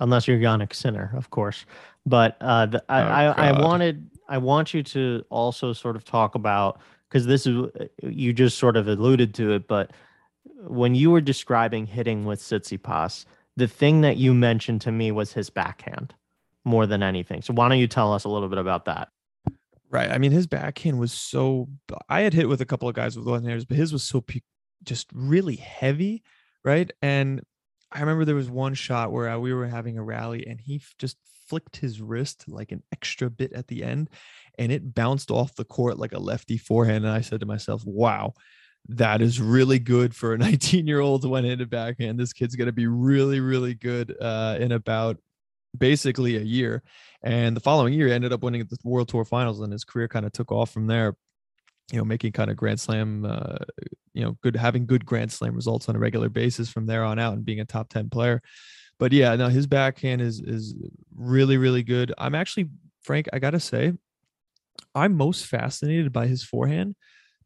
Unless 0.00 0.26
you're 0.26 0.38
Jannik 0.38 0.74
Sinner, 0.74 1.12
of 1.14 1.30
course. 1.30 1.64
But 2.04 2.36
uh, 2.40 2.66
the, 2.66 2.84
I, 2.88 3.26
oh, 3.26 3.30
I, 3.36 3.48
I 3.48 3.60
wanted, 3.60 4.10
I 4.28 4.38
want 4.38 4.74
you 4.74 4.82
to 4.82 5.24
also 5.30 5.72
sort 5.72 5.94
of 5.94 6.04
talk 6.04 6.34
about 6.34 6.80
because 7.08 7.26
this 7.26 7.46
is 7.46 7.66
you 8.02 8.32
just 8.32 8.58
sort 8.58 8.76
of 8.76 8.88
alluded 8.88 9.34
to 9.34 9.52
it, 9.52 9.68
but 9.68 9.92
when 10.66 10.94
you 10.94 11.10
were 11.10 11.20
describing 11.20 11.86
hitting 11.86 12.24
with 12.24 12.40
Tsitsipas, 12.40 13.26
the 13.56 13.66
thing 13.66 14.00
that 14.02 14.16
you 14.16 14.32
mentioned 14.32 14.80
to 14.82 14.92
me 14.92 15.10
was 15.10 15.32
his 15.32 15.50
backhand 15.50 16.14
more 16.64 16.86
than 16.86 17.02
anything. 17.02 17.42
So 17.42 17.52
why 17.54 17.68
don't 17.68 17.78
you 17.78 17.88
tell 17.88 18.12
us 18.12 18.24
a 18.24 18.28
little 18.28 18.48
bit 18.48 18.58
about 18.58 18.84
that? 18.86 19.08
Right. 19.90 20.10
I 20.10 20.18
mean, 20.18 20.30
his 20.30 20.46
backhand 20.46 20.98
was 20.98 21.12
so. 21.12 21.68
I 22.08 22.20
had 22.20 22.32
hit 22.32 22.48
with 22.48 22.60
a 22.60 22.66
couple 22.66 22.88
of 22.88 22.94
guys 22.94 23.16
with 23.16 23.26
one 23.26 23.42
handers, 23.42 23.64
but 23.64 23.76
his 23.76 23.92
was 23.92 24.04
so 24.04 24.24
just 24.84 25.08
really 25.12 25.56
heavy, 25.56 26.22
right? 26.64 26.90
And 27.02 27.42
I 27.90 28.00
remember 28.00 28.24
there 28.24 28.36
was 28.36 28.48
one 28.48 28.74
shot 28.74 29.10
where 29.10 29.28
uh, 29.28 29.38
we 29.38 29.52
were 29.52 29.66
having 29.66 29.98
a 29.98 30.02
rally, 30.02 30.46
and 30.46 30.60
he 30.60 30.80
just 30.98 31.16
flicked 31.48 31.76
his 31.76 32.00
wrist 32.00 32.44
like 32.46 32.70
an 32.70 32.84
extra 32.92 33.28
bit 33.28 33.52
at 33.52 33.66
the 33.66 33.82
end, 33.82 34.10
and 34.58 34.70
it 34.70 34.94
bounced 34.94 35.32
off 35.32 35.56
the 35.56 35.64
court 35.64 35.98
like 35.98 36.12
a 36.12 36.20
lefty 36.20 36.56
forehand. 36.56 37.04
And 37.04 37.12
I 37.12 37.20
said 37.20 37.40
to 37.40 37.46
myself, 37.46 37.82
"Wow." 37.84 38.34
that 38.88 39.20
is 39.20 39.40
really 39.40 39.78
good 39.78 40.14
for 40.14 40.32
a 40.32 40.38
19 40.38 40.86
year 40.86 41.00
old 41.00 41.28
one-handed 41.28 41.70
backhand. 41.70 42.18
This 42.18 42.32
kid's 42.32 42.56
going 42.56 42.66
to 42.66 42.72
be 42.72 42.86
really, 42.86 43.40
really 43.40 43.74
good 43.74 44.16
uh, 44.20 44.56
in 44.58 44.72
about 44.72 45.18
basically 45.76 46.36
a 46.36 46.42
year. 46.42 46.82
And 47.22 47.56
the 47.56 47.60
following 47.60 47.94
year, 47.94 48.08
he 48.08 48.12
ended 48.12 48.32
up 48.32 48.42
winning 48.42 48.64
the 48.64 48.76
World 48.84 49.08
Tour 49.08 49.24
Finals, 49.24 49.60
and 49.60 49.72
his 49.72 49.84
career 49.84 50.08
kind 50.08 50.26
of 50.26 50.32
took 50.32 50.52
off 50.52 50.70
from 50.70 50.86
there. 50.86 51.16
You 51.92 51.98
know, 51.98 52.04
making 52.04 52.32
kind 52.32 52.50
of 52.50 52.56
Grand 52.56 52.78
Slam, 52.78 53.24
uh, 53.24 53.56
you 54.14 54.22
know, 54.22 54.36
good 54.42 54.54
having 54.54 54.86
good 54.86 55.04
Grand 55.04 55.32
Slam 55.32 55.54
results 55.56 55.88
on 55.88 55.96
a 55.96 55.98
regular 55.98 56.28
basis 56.28 56.70
from 56.70 56.86
there 56.86 57.04
on 57.04 57.18
out, 57.18 57.34
and 57.34 57.44
being 57.44 57.60
a 57.60 57.64
top 57.64 57.88
10 57.88 58.10
player. 58.10 58.40
But 58.98 59.12
yeah, 59.12 59.34
no, 59.34 59.48
his 59.48 59.66
backhand 59.66 60.20
is 60.20 60.40
is 60.40 60.74
really, 61.14 61.56
really 61.56 61.82
good. 61.82 62.12
I'm 62.16 62.34
actually 62.34 62.68
Frank. 63.02 63.28
I 63.32 63.38
gotta 63.38 63.58
say, 63.58 63.92
I'm 64.94 65.16
most 65.16 65.46
fascinated 65.46 66.12
by 66.12 66.26
his 66.26 66.44
forehand 66.44 66.94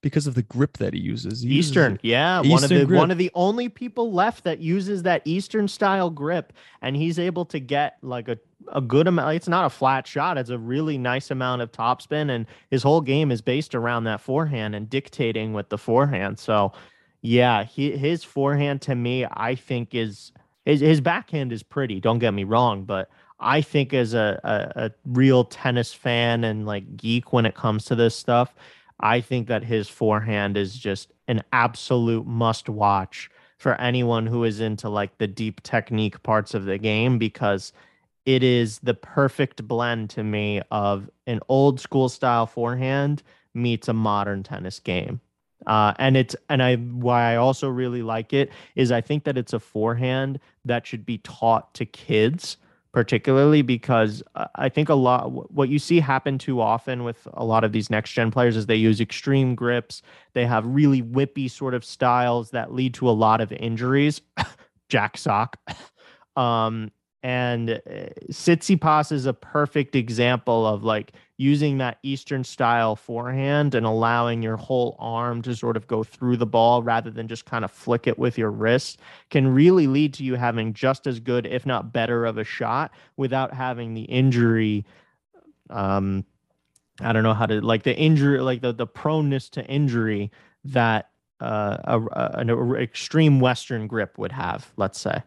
because 0.04 0.26
of 0.26 0.34
the 0.34 0.42
grip 0.42 0.76
that 0.76 0.92
he 0.92 1.00
uses. 1.00 1.40
He 1.40 1.48
Eastern, 1.48 1.92
uses 1.92 2.00
yeah, 2.02 2.40
Eastern 2.40 2.50
one 2.50 2.62
of 2.64 2.68
the 2.68 2.84
grip. 2.84 2.98
one 2.98 3.10
of 3.10 3.16
the 3.16 3.30
only 3.34 3.70
people 3.70 4.12
left 4.12 4.44
that 4.44 4.60
uses 4.60 5.02
that 5.04 5.22
Eastern 5.24 5.66
style 5.66 6.10
grip, 6.10 6.52
and 6.82 6.94
he's 6.94 7.18
able 7.18 7.46
to 7.46 7.58
get 7.58 7.96
like 8.02 8.28
a 8.28 8.38
a 8.68 8.82
good 8.82 9.06
amount. 9.08 9.34
It's 9.34 9.48
not 9.48 9.64
a 9.64 9.70
flat 9.70 10.06
shot; 10.06 10.36
it's 10.36 10.50
a 10.50 10.58
really 10.58 10.98
nice 10.98 11.30
amount 11.30 11.62
of 11.62 11.72
topspin, 11.72 12.30
and 12.30 12.44
his 12.70 12.82
whole 12.82 13.00
game 13.00 13.32
is 13.32 13.40
based 13.40 13.74
around 13.74 14.04
that 14.04 14.20
forehand 14.20 14.74
and 14.74 14.90
dictating 14.90 15.54
with 15.54 15.70
the 15.70 15.78
forehand. 15.78 16.38
So, 16.38 16.72
yeah, 17.22 17.64
he, 17.64 17.96
his 17.96 18.22
forehand 18.22 18.82
to 18.82 18.94
me, 18.94 19.24
I 19.24 19.54
think 19.54 19.94
is 19.94 20.32
his 20.66 20.80
his 20.80 21.00
backhand 21.00 21.50
is 21.50 21.62
pretty. 21.62 21.98
Don't 21.98 22.18
get 22.18 22.34
me 22.34 22.44
wrong, 22.44 22.84
but 22.84 23.08
I 23.40 23.62
think 23.62 23.94
as 23.94 24.12
a, 24.12 24.38
a, 24.44 24.86
a 24.86 24.90
real 25.06 25.44
tennis 25.44 25.94
fan 25.94 26.44
and 26.44 26.66
like 26.66 26.94
geek 26.98 27.32
when 27.32 27.46
it 27.46 27.54
comes 27.54 27.86
to 27.86 27.94
this 27.94 28.14
stuff, 28.14 28.54
I 29.00 29.20
think 29.20 29.48
that 29.48 29.64
his 29.64 29.88
forehand 29.88 30.56
is 30.56 30.76
just 30.76 31.12
an 31.28 31.42
absolute 31.52 32.26
must 32.26 32.68
watch 32.68 33.30
for 33.58 33.80
anyone 33.80 34.26
who 34.26 34.44
is 34.44 34.60
into 34.60 34.88
like 34.88 35.18
the 35.18 35.26
deep 35.26 35.62
technique 35.62 36.22
parts 36.22 36.54
of 36.54 36.64
the 36.64 36.78
game 36.78 37.18
because 37.18 37.72
it 38.26 38.42
is 38.42 38.78
the 38.80 38.94
perfect 38.94 39.66
blend 39.66 40.10
to 40.10 40.22
me 40.22 40.60
of 40.70 41.10
an 41.26 41.40
old 41.48 41.80
school 41.80 42.08
style 42.08 42.46
forehand 42.46 43.22
meets 43.54 43.88
a 43.88 43.92
modern 43.92 44.42
tennis 44.42 44.80
game. 44.80 45.20
Uh, 45.66 45.94
and 45.98 46.16
it's 46.16 46.36
and 46.50 46.62
I 46.62 46.76
why 46.76 47.32
I 47.32 47.36
also 47.36 47.68
really 47.68 48.02
like 48.02 48.32
it 48.34 48.50
is 48.74 48.92
I 48.92 49.00
think 49.00 49.24
that 49.24 49.38
it's 49.38 49.54
a 49.54 49.60
forehand 49.60 50.40
that 50.64 50.86
should 50.86 51.06
be 51.06 51.18
taught 51.18 51.72
to 51.74 51.86
kids 51.86 52.58
particularly 52.94 53.60
because 53.60 54.22
I 54.54 54.68
think 54.68 54.88
a 54.88 54.94
lot 54.94 55.52
what 55.52 55.68
you 55.68 55.80
see 55.80 55.98
happen 55.98 56.38
too 56.38 56.60
often 56.60 57.02
with 57.02 57.26
a 57.34 57.44
lot 57.44 57.64
of 57.64 57.72
these 57.72 57.90
next 57.90 58.12
gen 58.12 58.30
players 58.30 58.56
is 58.56 58.66
they 58.66 58.76
use 58.76 59.00
extreme 59.00 59.56
grips. 59.56 60.00
They 60.32 60.46
have 60.46 60.64
really 60.64 61.02
whippy 61.02 61.50
sort 61.50 61.74
of 61.74 61.84
styles 61.84 62.50
that 62.52 62.72
lead 62.72 62.94
to 62.94 63.08
a 63.08 63.12
lot 63.12 63.40
of 63.40 63.50
injuries. 63.50 64.22
Jack 64.88 65.18
Sock. 65.18 65.58
um, 66.36 66.92
and 67.24 67.70
uh, 67.70 67.80
Tsitsipas 68.30 69.10
is 69.10 69.24
a 69.24 69.32
perfect 69.32 69.96
example 69.96 70.66
of 70.66 70.84
like 70.84 71.12
using 71.38 71.78
that 71.78 71.98
Eastern 72.02 72.44
style 72.44 72.94
forehand 72.94 73.74
and 73.74 73.86
allowing 73.86 74.42
your 74.42 74.58
whole 74.58 74.94
arm 74.98 75.40
to 75.40 75.56
sort 75.56 75.78
of 75.78 75.86
go 75.86 76.04
through 76.04 76.36
the 76.36 76.44
ball 76.44 76.82
rather 76.82 77.10
than 77.10 77.26
just 77.26 77.46
kind 77.46 77.64
of 77.64 77.70
flick 77.70 78.06
it 78.06 78.18
with 78.18 78.36
your 78.36 78.50
wrist 78.50 79.00
can 79.30 79.48
really 79.48 79.86
lead 79.86 80.12
to 80.12 80.22
you 80.22 80.34
having 80.34 80.74
just 80.74 81.06
as 81.06 81.18
good, 81.18 81.46
if 81.46 81.64
not 81.64 81.94
better, 81.94 82.26
of 82.26 82.36
a 82.36 82.44
shot 82.44 82.92
without 83.16 83.54
having 83.54 83.94
the 83.94 84.02
injury. 84.02 84.84
Um, 85.70 86.26
I 87.00 87.14
don't 87.14 87.22
know 87.22 87.32
how 87.32 87.46
to 87.46 87.62
like 87.62 87.84
the 87.84 87.96
injury, 87.96 88.38
like 88.40 88.60
the 88.60 88.74
the 88.74 88.86
proneness 88.86 89.48
to 89.52 89.64
injury 89.64 90.30
that 90.66 91.08
uh, 91.40 91.78
a, 91.84 92.00
a, 92.00 92.30
an 92.34 92.74
extreme 92.76 93.40
Western 93.40 93.86
grip 93.86 94.18
would 94.18 94.32
have. 94.32 94.70
Let's 94.76 95.00
say. 95.00 95.22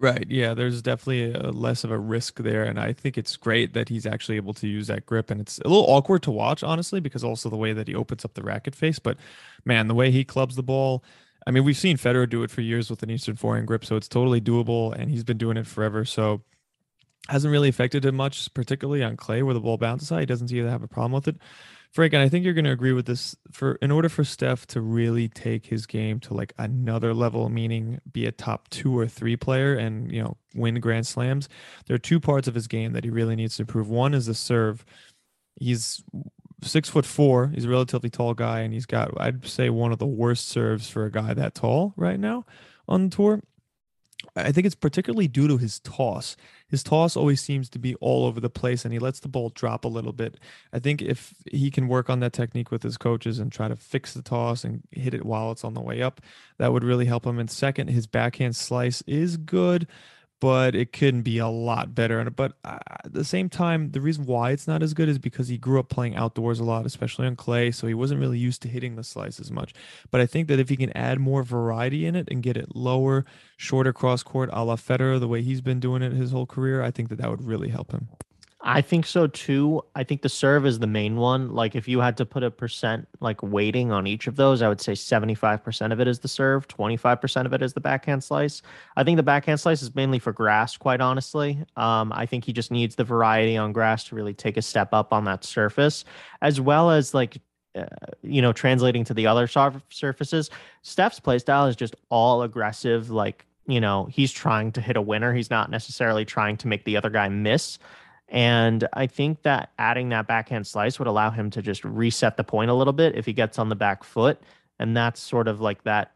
Right. 0.00 0.26
Yeah. 0.30 0.54
There's 0.54 0.80
definitely 0.80 1.32
a, 1.34 1.50
less 1.52 1.84
of 1.84 1.90
a 1.90 1.98
risk 1.98 2.38
there. 2.38 2.64
And 2.64 2.80
I 2.80 2.94
think 2.94 3.18
it's 3.18 3.36
great 3.36 3.74
that 3.74 3.90
he's 3.90 4.06
actually 4.06 4.36
able 4.36 4.54
to 4.54 4.66
use 4.66 4.86
that 4.86 5.04
grip. 5.04 5.30
And 5.30 5.42
it's 5.42 5.58
a 5.58 5.68
little 5.68 5.84
awkward 5.90 6.22
to 6.22 6.30
watch, 6.30 6.62
honestly, 6.62 7.00
because 7.00 7.22
also 7.22 7.50
the 7.50 7.56
way 7.56 7.74
that 7.74 7.86
he 7.86 7.94
opens 7.94 8.24
up 8.24 8.32
the 8.32 8.42
racket 8.42 8.74
face. 8.74 8.98
But 8.98 9.18
man, 9.66 9.88
the 9.88 9.94
way 9.94 10.10
he 10.10 10.24
clubs 10.24 10.56
the 10.56 10.62
ball. 10.62 11.04
I 11.46 11.50
mean, 11.50 11.64
we've 11.64 11.76
seen 11.76 11.98
Federer 11.98 12.28
do 12.28 12.42
it 12.42 12.50
for 12.50 12.62
years 12.62 12.88
with 12.88 13.02
an 13.02 13.10
Eastern 13.10 13.36
forehand 13.36 13.66
grip. 13.66 13.84
So 13.84 13.96
it's 13.96 14.08
totally 14.08 14.40
doable. 14.40 14.94
And 14.94 15.10
he's 15.10 15.24
been 15.24 15.38
doing 15.38 15.58
it 15.58 15.66
forever. 15.66 16.06
So 16.06 16.40
hasn't 17.28 17.52
really 17.52 17.68
affected 17.68 18.04
him 18.04 18.16
much, 18.16 18.52
particularly 18.54 19.02
on 19.04 19.16
clay 19.16 19.42
where 19.42 19.54
the 19.54 19.60
ball 19.60 19.76
bounces 19.76 20.08
high. 20.08 20.20
He 20.20 20.26
doesn't 20.26 20.48
seem 20.48 20.64
to 20.64 20.70
have 20.70 20.82
a 20.82 20.88
problem 20.88 21.12
with 21.12 21.28
it. 21.28 21.36
Frank, 21.92 22.12
and 22.12 22.22
I 22.22 22.28
think 22.28 22.44
you're 22.44 22.54
going 22.54 22.66
to 22.66 22.70
agree 22.70 22.92
with 22.92 23.06
this. 23.06 23.34
For 23.50 23.72
in 23.76 23.90
order 23.90 24.08
for 24.08 24.22
Steph 24.22 24.66
to 24.68 24.80
really 24.80 25.28
take 25.28 25.66
his 25.66 25.86
game 25.86 26.20
to 26.20 26.34
like 26.34 26.52
another 26.56 27.12
level, 27.12 27.48
meaning 27.48 28.00
be 28.12 28.26
a 28.26 28.32
top 28.32 28.68
two 28.70 28.96
or 28.96 29.08
three 29.08 29.36
player 29.36 29.74
and 29.74 30.10
you 30.12 30.22
know 30.22 30.36
win 30.54 30.78
Grand 30.78 31.06
Slams, 31.06 31.48
there 31.86 31.94
are 31.96 31.98
two 31.98 32.20
parts 32.20 32.46
of 32.46 32.54
his 32.54 32.68
game 32.68 32.92
that 32.92 33.04
he 33.04 33.10
really 33.10 33.34
needs 33.34 33.56
to 33.56 33.62
improve. 33.62 33.88
One 33.88 34.14
is 34.14 34.26
the 34.26 34.34
serve. 34.34 34.84
He's 35.56 36.02
six 36.62 36.88
foot 36.88 37.06
four. 37.06 37.48
He's 37.48 37.64
a 37.64 37.68
relatively 37.70 38.10
tall 38.10 38.34
guy, 38.34 38.60
and 38.60 38.72
he's 38.72 38.86
got 38.86 39.10
I'd 39.20 39.46
say 39.46 39.68
one 39.68 39.90
of 39.90 39.98
the 39.98 40.06
worst 40.06 40.48
serves 40.48 40.88
for 40.88 41.04
a 41.04 41.10
guy 41.10 41.34
that 41.34 41.56
tall 41.56 41.92
right 41.96 42.20
now 42.20 42.46
on 42.86 43.08
the 43.08 43.16
tour. 43.16 43.42
I 44.36 44.52
think 44.52 44.66
it's 44.66 44.74
particularly 44.74 45.28
due 45.28 45.48
to 45.48 45.56
his 45.56 45.80
toss. 45.80 46.36
His 46.68 46.82
toss 46.82 47.16
always 47.16 47.40
seems 47.40 47.68
to 47.70 47.78
be 47.78 47.94
all 47.96 48.24
over 48.26 48.40
the 48.40 48.50
place 48.50 48.84
and 48.84 48.92
he 48.92 48.98
lets 48.98 49.20
the 49.20 49.28
ball 49.28 49.50
drop 49.50 49.84
a 49.84 49.88
little 49.88 50.12
bit. 50.12 50.38
I 50.72 50.78
think 50.78 51.02
if 51.02 51.34
he 51.50 51.70
can 51.70 51.88
work 51.88 52.10
on 52.10 52.20
that 52.20 52.32
technique 52.32 52.70
with 52.70 52.82
his 52.82 52.96
coaches 52.96 53.38
and 53.38 53.50
try 53.50 53.68
to 53.68 53.76
fix 53.76 54.14
the 54.14 54.22
toss 54.22 54.64
and 54.64 54.82
hit 54.92 55.14
it 55.14 55.24
while 55.24 55.50
it's 55.52 55.64
on 55.64 55.74
the 55.74 55.80
way 55.80 56.02
up, 56.02 56.20
that 56.58 56.72
would 56.72 56.84
really 56.84 57.06
help 57.06 57.26
him. 57.26 57.38
And 57.38 57.50
second, 57.50 57.88
his 57.88 58.06
backhand 58.06 58.56
slice 58.56 59.02
is 59.06 59.36
good, 59.36 59.86
but 60.40 60.74
it 60.74 60.92
couldn't 60.92 61.22
be 61.22 61.38
a 61.38 61.48
lot 61.48 61.94
better. 61.94 62.28
But 62.30 62.54
uh, 62.64 62.78
at 63.04 63.12
the 63.12 63.24
same 63.24 63.48
time, 63.48 63.92
the 63.92 64.00
reason 64.00 64.24
why 64.24 64.50
it's 64.52 64.66
not 64.66 64.82
as 64.82 64.94
good 64.94 65.08
is 65.08 65.18
because 65.18 65.48
he 65.48 65.58
grew 65.58 65.78
up 65.78 65.88
playing 65.90 66.16
outdoors 66.16 66.58
a 66.58 66.64
lot, 66.64 66.86
especially 66.86 67.26
on 67.26 67.36
clay. 67.36 67.70
So 67.70 67.86
he 67.86 67.94
wasn't 67.94 68.20
really 68.20 68.38
used 68.38 68.62
to 68.62 68.68
hitting 68.68 68.96
the 68.96 69.04
slice 69.04 69.38
as 69.38 69.50
much. 69.50 69.74
But 70.10 70.22
I 70.22 70.26
think 70.26 70.48
that 70.48 70.58
if 70.58 70.70
he 70.70 70.76
can 70.76 70.96
add 70.96 71.20
more 71.20 71.42
variety 71.42 72.06
in 72.06 72.16
it 72.16 72.28
and 72.30 72.42
get 72.42 72.56
it 72.56 72.74
lower, 72.74 73.24
shorter 73.56 73.92
cross 73.92 74.22
court 74.22 74.48
a 74.52 74.64
la 74.64 74.76
Federer, 74.76 75.20
the 75.20 75.28
way 75.28 75.42
he's 75.42 75.60
been 75.60 75.78
doing 75.78 76.02
it 76.02 76.12
his 76.12 76.32
whole 76.32 76.46
career, 76.46 76.82
I 76.82 76.90
think 76.90 77.10
that 77.10 77.18
that 77.18 77.30
would 77.30 77.44
really 77.44 77.68
help 77.68 77.92
him. 77.92 78.08
I 78.62 78.82
think 78.82 79.06
so 79.06 79.26
too. 79.26 79.82
I 79.94 80.04
think 80.04 80.20
the 80.20 80.28
serve 80.28 80.66
is 80.66 80.78
the 80.78 80.86
main 80.86 81.16
one. 81.16 81.54
Like 81.54 81.74
if 81.74 81.88
you 81.88 82.00
had 82.00 82.18
to 82.18 82.26
put 82.26 82.42
a 82.42 82.50
percent 82.50 83.08
like 83.20 83.42
weighting 83.42 83.90
on 83.90 84.06
each 84.06 84.26
of 84.26 84.36
those, 84.36 84.60
I 84.60 84.68
would 84.68 84.82
say 84.82 84.92
75% 84.92 85.92
of 85.92 86.00
it 86.00 86.06
is 86.06 86.18
the 86.18 86.28
serve, 86.28 86.68
25% 86.68 87.46
of 87.46 87.54
it 87.54 87.62
is 87.62 87.72
the 87.72 87.80
backhand 87.80 88.22
slice. 88.22 88.60
I 88.96 89.04
think 89.04 89.16
the 89.16 89.22
backhand 89.22 89.60
slice 89.60 89.80
is 89.80 89.94
mainly 89.94 90.18
for 90.18 90.32
grass, 90.32 90.76
quite 90.76 91.00
honestly. 91.00 91.64
Um, 91.76 92.12
I 92.12 92.26
think 92.26 92.44
he 92.44 92.52
just 92.52 92.70
needs 92.70 92.96
the 92.96 93.04
variety 93.04 93.56
on 93.56 93.72
grass 93.72 94.04
to 94.04 94.14
really 94.14 94.34
take 94.34 94.58
a 94.58 94.62
step 94.62 94.92
up 94.92 95.10
on 95.10 95.24
that 95.24 95.42
surface, 95.42 96.04
as 96.42 96.60
well 96.60 96.90
as 96.90 97.14
like 97.14 97.38
uh, 97.76 97.84
you 98.22 98.42
know, 98.42 98.52
translating 98.52 99.04
to 99.04 99.14
the 99.14 99.28
other 99.28 99.46
surfaces, 99.46 100.50
Steph's 100.82 101.20
play 101.20 101.38
style 101.38 101.66
is 101.66 101.76
just 101.76 101.94
all 102.08 102.42
aggressive. 102.42 103.10
Like, 103.10 103.46
you 103.68 103.80
know, 103.80 104.06
he's 104.06 104.32
trying 104.32 104.72
to 104.72 104.80
hit 104.80 104.96
a 104.96 105.00
winner. 105.00 105.32
He's 105.32 105.50
not 105.50 105.70
necessarily 105.70 106.24
trying 106.24 106.56
to 106.58 106.66
make 106.66 106.84
the 106.84 106.96
other 106.96 107.10
guy 107.10 107.28
miss. 107.28 107.78
And 108.30 108.86
I 108.92 109.06
think 109.08 109.42
that 109.42 109.72
adding 109.78 110.10
that 110.10 110.28
backhand 110.28 110.66
slice 110.66 110.98
would 110.98 111.08
allow 111.08 111.30
him 111.30 111.50
to 111.50 111.62
just 111.62 111.84
reset 111.84 112.36
the 112.36 112.44
point 112.44 112.70
a 112.70 112.74
little 112.74 112.92
bit 112.92 113.16
if 113.16 113.26
he 113.26 113.32
gets 113.32 113.58
on 113.58 113.68
the 113.68 113.74
back 113.74 114.04
foot. 114.04 114.40
And 114.78 114.96
that's 114.96 115.20
sort 115.20 115.48
of 115.48 115.60
like 115.60 115.82
that. 115.82 116.12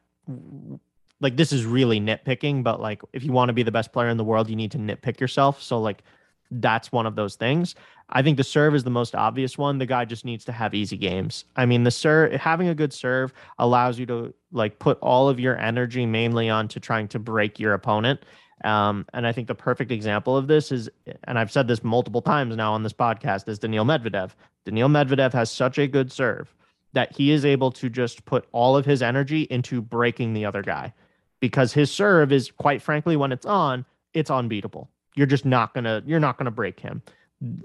Like, 1.21 1.37
this 1.37 1.53
is 1.53 1.65
really 1.65 2.01
nitpicking, 2.01 2.63
but 2.63 2.81
like, 2.81 3.03
if 3.13 3.25
you 3.25 3.33
want 3.33 3.49
to 3.49 3.53
be 3.53 3.63
the 3.63 3.73
best 3.73 3.93
player 3.93 4.09
in 4.09 4.17
the 4.17 4.25
world, 4.25 4.49
you 4.49 4.57
need 4.57 4.71
to 4.73 4.79
nitpick 4.79 5.21
yourself. 5.21 5.61
So, 5.61 5.81
like, 5.81 6.03
that's 6.51 6.93
one 6.93 7.07
of 7.07 7.17
those 7.17 7.35
things. 7.35 7.75
I 8.11 8.23
think 8.23 8.37
the 8.37 8.45
serve 8.45 8.75
is 8.75 8.85
the 8.85 8.91
most 8.91 9.15
obvious 9.15 9.59
one. 9.59 9.79
The 9.79 9.87
guy 9.87 10.05
just 10.05 10.25
needs 10.25 10.45
to 10.45 10.53
have 10.53 10.75
easy 10.75 10.97
games. 10.97 11.47
I 11.57 11.67
mean, 11.67 11.83
the 11.83 11.91
serve, 11.91 12.33
having 12.33 12.69
a 12.69 12.75
good 12.75 12.93
serve 12.93 13.33
allows 13.59 13.99
you 13.99 14.07
to 14.07 14.35
like 14.53 14.79
put 14.79 14.99
all 15.01 15.29
of 15.29 15.41
your 15.41 15.59
energy 15.59 16.07
mainly 16.07 16.49
onto 16.49 16.79
trying 16.79 17.09
to 17.09 17.19
break 17.19 17.59
your 17.59 17.75
opponent. 17.75 18.21
Um, 18.65 19.07
and 19.13 19.27
I 19.27 19.33
think 19.33 19.47
the 19.47 19.55
perfect 19.55 19.93
example 19.93 20.37
of 20.37 20.47
this 20.47 20.73
is, 20.73 20.89
and 21.25 21.39
I've 21.39 21.53
said 21.53 21.69
this 21.69 21.85
multiple 21.85 22.23
times 22.23 22.57
now 22.57 22.73
on 22.73 22.83
this 22.83 22.95
podcast, 22.95 23.47
is 23.47 23.59
Daniil 23.59 23.85
Medvedev. 23.85 24.31
Daniil 24.65 24.89
Medvedev 24.89 25.33
has 25.35 25.51
such 25.51 25.79
a 25.79 25.87
good 25.87 26.11
serve 26.11 26.55
that 26.95 27.15
he 27.15 27.31
is 27.31 27.45
able 27.45 27.71
to 27.73 27.91
just 27.91 28.25
put 28.25 28.47
all 28.53 28.77
of 28.77 28.87
his 28.87 29.03
energy 29.03 29.43
into 29.51 29.83
breaking 29.83 30.33
the 30.33 30.47
other 30.47 30.63
guy 30.63 30.93
because 31.41 31.75
his 31.75 31.91
serve 31.91 32.33
is 32.33 32.51
quite 32.51 32.81
frankly 32.81 33.17
when 33.17 33.33
it's 33.33 33.45
on, 33.45 33.85
it's 34.15 34.31
unbeatable. 34.31 34.89
You're 35.15 35.27
just 35.27 35.45
not 35.45 35.75
to 35.75 36.03
you're 36.07 36.21
not 36.21 36.39
to 36.39 36.51
break 36.51 36.81
him. 36.81 37.03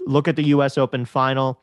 Look 0.06 0.28
at 0.28 0.36
the 0.36 0.44
US 0.44 0.76
Open 0.76 1.04
final 1.06 1.62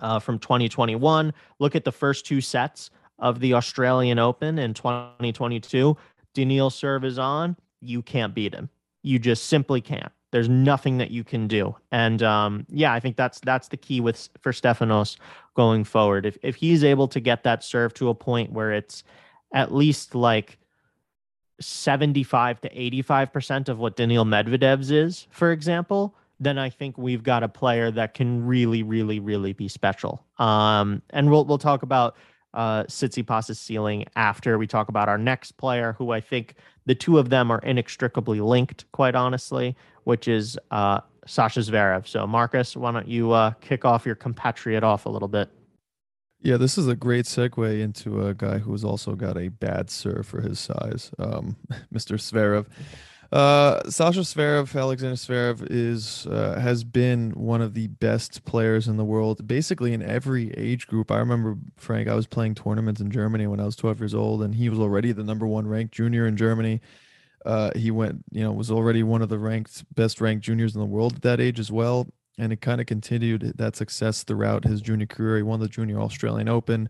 uh, 0.00 0.18
from 0.18 0.38
2021. 0.38 1.32
Look 1.60 1.76
at 1.76 1.84
the 1.84 1.92
first 1.92 2.26
two 2.26 2.40
sets 2.40 2.90
of 3.18 3.38
the 3.38 3.54
Australian 3.54 4.18
Open 4.18 4.58
in 4.58 4.74
2022. 4.74 5.96
Daniil 6.34 6.70
serve 6.70 7.04
is 7.04 7.18
on. 7.18 7.56
You 7.80 8.02
can't 8.02 8.34
beat 8.34 8.54
him. 8.54 8.70
You 9.02 9.18
just 9.18 9.46
simply 9.46 9.80
can't. 9.80 10.12
There's 10.30 10.48
nothing 10.48 10.98
that 10.98 11.10
you 11.10 11.24
can 11.24 11.46
do. 11.46 11.74
And 11.90 12.22
um, 12.22 12.66
yeah, 12.68 12.92
I 12.92 13.00
think 13.00 13.16
that's 13.16 13.40
that's 13.40 13.68
the 13.68 13.76
key 13.76 14.00
with 14.00 14.28
for 14.40 14.52
Stefanos 14.52 15.16
going 15.54 15.84
forward. 15.84 16.26
If 16.26 16.36
if 16.42 16.56
he's 16.56 16.84
able 16.84 17.08
to 17.08 17.20
get 17.20 17.44
that 17.44 17.64
serve 17.64 17.94
to 17.94 18.10
a 18.10 18.14
point 18.14 18.52
where 18.52 18.72
it's 18.72 19.04
at 19.54 19.74
least 19.74 20.14
like 20.14 20.58
75 21.60 22.60
to 22.60 22.68
85% 22.68 23.68
of 23.68 23.78
what 23.78 23.96
Daniil 23.96 24.24
Medvedev's 24.24 24.90
is, 24.90 25.26
for 25.30 25.50
example, 25.50 26.14
then 26.38 26.58
I 26.58 26.70
think 26.70 26.96
we've 26.98 27.22
got 27.22 27.42
a 27.42 27.48
player 27.48 27.90
that 27.90 28.14
can 28.14 28.46
really, 28.46 28.82
really, 28.82 29.18
really 29.18 29.52
be 29.52 29.66
special. 29.66 30.24
Um, 30.38 31.02
and 31.10 31.30
we'll 31.30 31.44
we'll 31.44 31.58
talk 31.58 31.82
about 31.82 32.16
uh, 32.54 32.84
Tsitsipas's 32.84 33.58
ceiling 33.58 34.04
after 34.16 34.58
we 34.58 34.66
talk 34.66 34.88
about 34.88 35.08
our 35.08 35.18
next 35.18 35.52
player, 35.52 35.94
who 35.98 36.10
I 36.10 36.20
think 36.20 36.54
the 36.86 36.94
two 36.94 37.18
of 37.18 37.30
them 37.30 37.50
are 37.50 37.60
inextricably 37.60 38.40
linked, 38.40 38.90
quite 38.92 39.14
honestly, 39.14 39.76
which 40.04 40.28
is 40.28 40.58
uh, 40.70 41.00
Sasha 41.26 41.60
Zverev. 41.60 42.06
So, 42.06 42.26
Marcus, 42.26 42.76
why 42.76 42.92
don't 42.92 43.08
you 43.08 43.32
uh, 43.32 43.50
kick 43.60 43.84
off 43.84 44.06
your 44.06 44.14
compatriot 44.14 44.82
off 44.82 45.06
a 45.06 45.10
little 45.10 45.28
bit? 45.28 45.50
Yeah, 46.40 46.56
this 46.56 46.78
is 46.78 46.86
a 46.86 46.94
great 46.94 47.24
segue 47.24 47.80
into 47.80 48.26
a 48.26 48.32
guy 48.32 48.58
who's 48.58 48.84
also 48.84 49.16
got 49.16 49.36
a 49.36 49.48
bad 49.48 49.90
serve 49.90 50.26
for 50.26 50.40
his 50.40 50.60
size, 50.60 51.10
um, 51.18 51.56
Mr. 51.92 52.16
Zverev. 52.16 52.66
Uh, 53.30 53.82
Sasha 53.90 54.20
Zverev, 54.20 54.74
Alexander 54.74 55.16
Zverev, 55.16 55.66
is 55.70 56.26
uh, 56.26 56.58
has 56.58 56.82
been 56.82 57.30
one 57.32 57.60
of 57.60 57.74
the 57.74 57.88
best 57.88 58.42
players 58.46 58.88
in 58.88 58.96
the 58.96 59.04
world, 59.04 59.46
basically 59.46 59.92
in 59.92 60.02
every 60.02 60.50
age 60.52 60.86
group. 60.86 61.10
I 61.10 61.18
remember 61.18 61.56
Frank. 61.76 62.08
I 62.08 62.14
was 62.14 62.26
playing 62.26 62.54
tournaments 62.54 63.02
in 63.02 63.10
Germany 63.10 63.46
when 63.46 63.60
I 63.60 63.66
was 63.66 63.76
12 63.76 64.00
years 64.00 64.14
old, 64.14 64.42
and 64.42 64.54
he 64.54 64.70
was 64.70 64.78
already 64.78 65.12
the 65.12 65.24
number 65.24 65.46
one 65.46 65.66
ranked 65.66 65.92
junior 65.92 66.26
in 66.26 66.38
Germany. 66.38 66.80
Uh, 67.44 67.70
he 67.76 67.90
went, 67.90 68.24
you 68.30 68.42
know, 68.42 68.50
was 68.50 68.70
already 68.70 69.02
one 69.02 69.20
of 69.20 69.28
the 69.28 69.38
ranked 69.38 69.84
best 69.94 70.22
ranked 70.22 70.44
juniors 70.44 70.74
in 70.74 70.80
the 70.80 70.86
world 70.86 71.16
at 71.16 71.22
that 71.22 71.40
age 71.40 71.60
as 71.60 71.70
well, 71.70 72.08
and 72.38 72.50
it 72.50 72.62
kind 72.62 72.80
of 72.80 72.86
continued 72.86 73.52
that 73.56 73.76
success 73.76 74.22
throughout 74.22 74.64
his 74.64 74.80
junior 74.80 75.06
career. 75.06 75.36
He 75.36 75.42
won 75.42 75.60
the 75.60 75.68
Junior 75.68 76.00
Australian 76.00 76.48
Open 76.48 76.88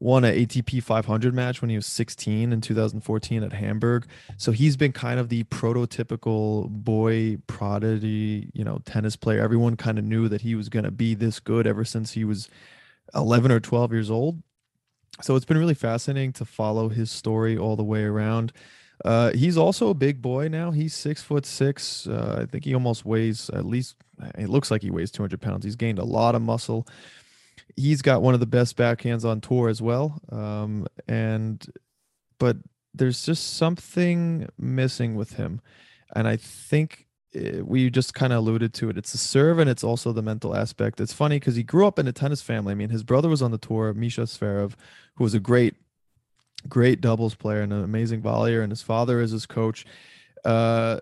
won 0.00 0.24
an 0.24 0.34
ATP 0.34 0.82
500 0.82 1.34
match 1.34 1.60
when 1.60 1.70
he 1.70 1.76
was 1.76 1.86
16 1.86 2.52
in 2.52 2.60
2014 2.60 3.42
at 3.42 3.52
Hamburg. 3.52 4.06
So 4.36 4.52
he's 4.52 4.76
been 4.76 4.92
kind 4.92 5.18
of 5.18 5.28
the 5.28 5.44
prototypical 5.44 6.68
boy 6.68 7.38
prodigy, 7.46 8.50
you 8.52 8.64
know, 8.64 8.80
tennis 8.84 9.16
player. 9.16 9.40
Everyone 9.40 9.76
kind 9.76 9.98
of 9.98 10.04
knew 10.04 10.28
that 10.28 10.42
he 10.42 10.54
was 10.54 10.68
going 10.68 10.84
to 10.84 10.90
be 10.90 11.14
this 11.14 11.40
good 11.40 11.66
ever 11.66 11.84
since 11.84 12.12
he 12.12 12.24
was 12.24 12.48
11 13.14 13.50
or 13.50 13.60
12 13.60 13.92
years 13.92 14.10
old. 14.10 14.42
So 15.20 15.34
it's 15.34 15.44
been 15.44 15.58
really 15.58 15.74
fascinating 15.74 16.32
to 16.34 16.44
follow 16.44 16.88
his 16.88 17.10
story 17.10 17.58
all 17.58 17.74
the 17.74 17.82
way 17.82 18.04
around. 18.04 18.52
Uh, 19.04 19.32
he's 19.32 19.56
also 19.56 19.88
a 19.88 19.94
big 19.94 20.22
boy 20.22 20.48
now. 20.48 20.70
He's 20.70 20.94
six 20.94 21.22
foot 21.22 21.46
six. 21.46 22.06
Uh, 22.06 22.40
I 22.42 22.46
think 22.46 22.64
he 22.64 22.74
almost 22.74 23.04
weighs 23.04 23.50
at 23.50 23.64
least. 23.64 23.96
It 24.36 24.48
looks 24.48 24.70
like 24.70 24.82
he 24.82 24.90
weighs 24.90 25.10
200 25.10 25.40
pounds. 25.40 25.64
He's 25.64 25.76
gained 25.76 25.98
a 25.98 26.04
lot 26.04 26.34
of 26.34 26.42
muscle 26.42 26.86
he's 27.78 28.02
got 28.02 28.22
one 28.22 28.34
of 28.34 28.40
the 28.40 28.46
best 28.46 28.76
backhands 28.76 29.24
on 29.24 29.40
tour 29.40 29.68
as 29.68 29.80
well. 29.80 30.20
Um, 30.30 30.86
and 31.06 31.64
but 32.38 32.56
there's 32.94 33.24
just 33.24 33.56
something 33.56 34.48
missing 34.58 35.14
with 35.14 35.34
him, 35.34 35.60
and 36.14 36.26
I 36.26 36.36
think 36.36 37.06
it, 37.32 37.56
eh, 37.56 37.60
we 37.60 37.90
just 37.90 38.14
kind 38.14 38.32
of 38.32 38.40
alluded 38.40 38.74
to 38.74 38.90
it. 38.90 38.98
It's 38.98 39.12
the 39.12 39.18
serve 39.18 39.58
and 39.58 39.70
it's 39.70 39.84
also 39.84 40.12
the 40.12 40.22
mental 40.22 40.56
aspect. 40.56 41.00
It's 41.00 41.12
funny 41.12 41.36
because 41.36 41.56
he 41.56 41.62
grew 41.62 41.86
up 41.86 41.98
in 41.98 42.08
a 42.08 42.12
tennis 42.12 42.42
family. 42.42 42.72
I 42.72 42.74
mean, 42.74 42.90
his 42.90 43.04
brother 43.04 43.28
was 43.28 43.42
on 43.42 43.50
the 43.50 43.58
tour, 43.58 43.92
Misha 43.94 44.22
Zverev, 44.22 44.74
who 45.16 45.24
was 45.24 45.34
a 45.34 45.40
great, 45.40 45.74
great 46.68 47.00
doubles 47.00 47.34
player 47.34 47.60
and 47.60 47.72
an 47.72 47.84
amazing 47.84 48.22
volleyer, 48.22 48.62
and 48.62 48.72
his 48.72 48.82
father 48.82 49.20
is 49.20 49.30
his 49.30 49.46
coach. 49.46 49.84
Uh, 50.44 50.98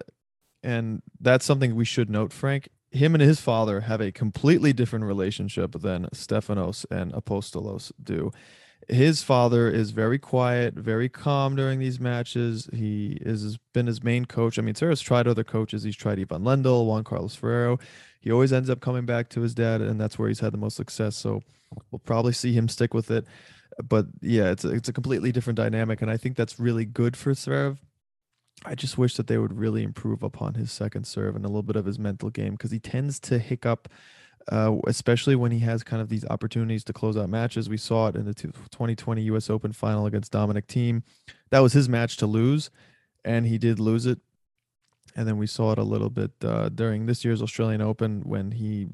and 0.62 1.02
that's 1.20 1.44
something 1.44 1.74
we 1.74 1.84
should 1.84 2.10
note, 2.10 2.32
Frank 2.32 2.68
him 2.90 3.14
and 3.14 3.22
his 3.22 3.40
father 3.40 3.80
have 3.80 4.00
a 4.00 4.12
completely 4.12 4.72
different 4.72 5.04
relationship 5.04 5.72
than 5.80 6.06
Stefanos 6.14 6.84
and 6.90 7.12
Apostolos 7.12 7.92
do. 8.02 8.30
His 8.88 9.22
father 9.22 9.68
is 9.68 9.90
very 9.90 10.18
quiet, 10.18 10.74
very 10.74 11.08
calm 11.08 11.56
during 11.56 11.80
these 11.80 11.98
matches. 11.98 12.68
He 12.72 13.18
is 13.20 13.42
has 13.42 13.58
been 13.74 13.86
his 13.86 14.04
main 14.04 14.26
coach. 14.26 14.58
I 14.58 14.62
mean, 14.62 14.74
Sasha's 14.74 15.00
tried 15.00 15.26
other 15.26 15.42
coaches. 15.42 15.82
He's 15.82 15.96
tried 15.96 16.20
Ivan 16.20 16.42
Lendl, 16.42 16.86
Juan 16.86 17.02
Carlos 17.02 17.34
Ferrero. 17.34 17.78
He 18.20 18.30
always 18.30 18.52
ends 18.52 18.70
up 18.70 18.80
coming 18.80 19.04
back 19.04 19.28
to 19.30 19.40
his 19.40 19.54
dad, 19.54 19.80
and 19.80 20.00
that's 20.00 20.18
where 20.18 20.28
he's 20.28 20.40
had 20.40 20.52
the 20.52 20.58
most 20.58 20.76
success. 20.76 21.16
So 21.16 21.42
we'll 21.90 21.98
probably 22.00 22.32
see 22.32 22.52
him 22.52 22.68
stick 22.68 22.94
with 22.94 23.10
it. 23.10 23.26
But 23.82 24.06
yeah, 24.20 24.50
it's 24.50 24.64
a, 24.64 24.70
it's 24.70 24.88
a 24.88 24.92
completely 24.92 25.32
different 25.32 25.56
dynamic, 25.56 26.00
and 26.00 26.10
I 26.10 26.16
think 26.16 26.36
that's 26.36 26.60
really 26.60 26.84
good 26.84 27.16
for 27.16 27.32
Zverev 27.32 27.78
I 28.64 28.74
just 28.74 28.96
wish 28.96 29.16
that 29.16 29.26
they 29.26 29.38
would 29.38 29.56
really 29.56 29.82
improve 29.82 30.22
upon 30.22 30.54
his 30.54 30.72
second 30.72 31.06
serve 31.06 31.36
and 31.36 31.44
a 31.44 31.48
little 31.48 31.62
bit 31.62 31.76
of 31.76 31.84
his 31.84 31.98
mental 31.98 32.30
game 32.30 32.52
because 32.52 32.70
he 32.70 32.78
tends 32.78 33.20
to 33.20 33.38
hiccup, 33.38 33.88
uh, 34.50 34.76
especially 34.86 35.36
when 35.36 35.52
he 35.52 35.58
has 35.60 35.82
kind 35.82 36.00
of 36.00 36.08
these 36.08 36.24
opportunities 36.26 36.82
to 36.84 36.92
close 36.92 37.16
out 37.16 37.28
matches. 37.28 37.68
We 37.68 37.76
saw 37.76 38.08
it 38.08 38.16
in 38.16 38.24
the 38.24 38.34
2020 38.34 39.22
U.S. 39.22 39.50
Open 39.50 39.72
final 39.72 40.06
against 40.06 40.32
Dominic 40.32 40.66
Thiem. 40.68 41.02
That 41.50 41.60
was 41.60 41.74
his 41.74 41.88
match 41.88 42.16
to 42.18 42.26
lose, 42.26 42.70
and 43.24 43.46
he 43.46 43.58
did 43.58 43.78
lose 43.78 44.06
it. 44.06 44.18
And 45.14 45.26
then 45.28 45.38
we 45.38 45.46
saw 45.46 45.72
it 45.72 45.78
a 45.78 45.84
little 45.84 46.10
bit 46.10 46.32
uh, 46.42 46.68
during 46.70 47.06
this 47.06 47.24
year's 47.24 47.42
Australian 47.42 47.80
Open 47.80 48.22
when 48.22 48.50
he 48.50 48.86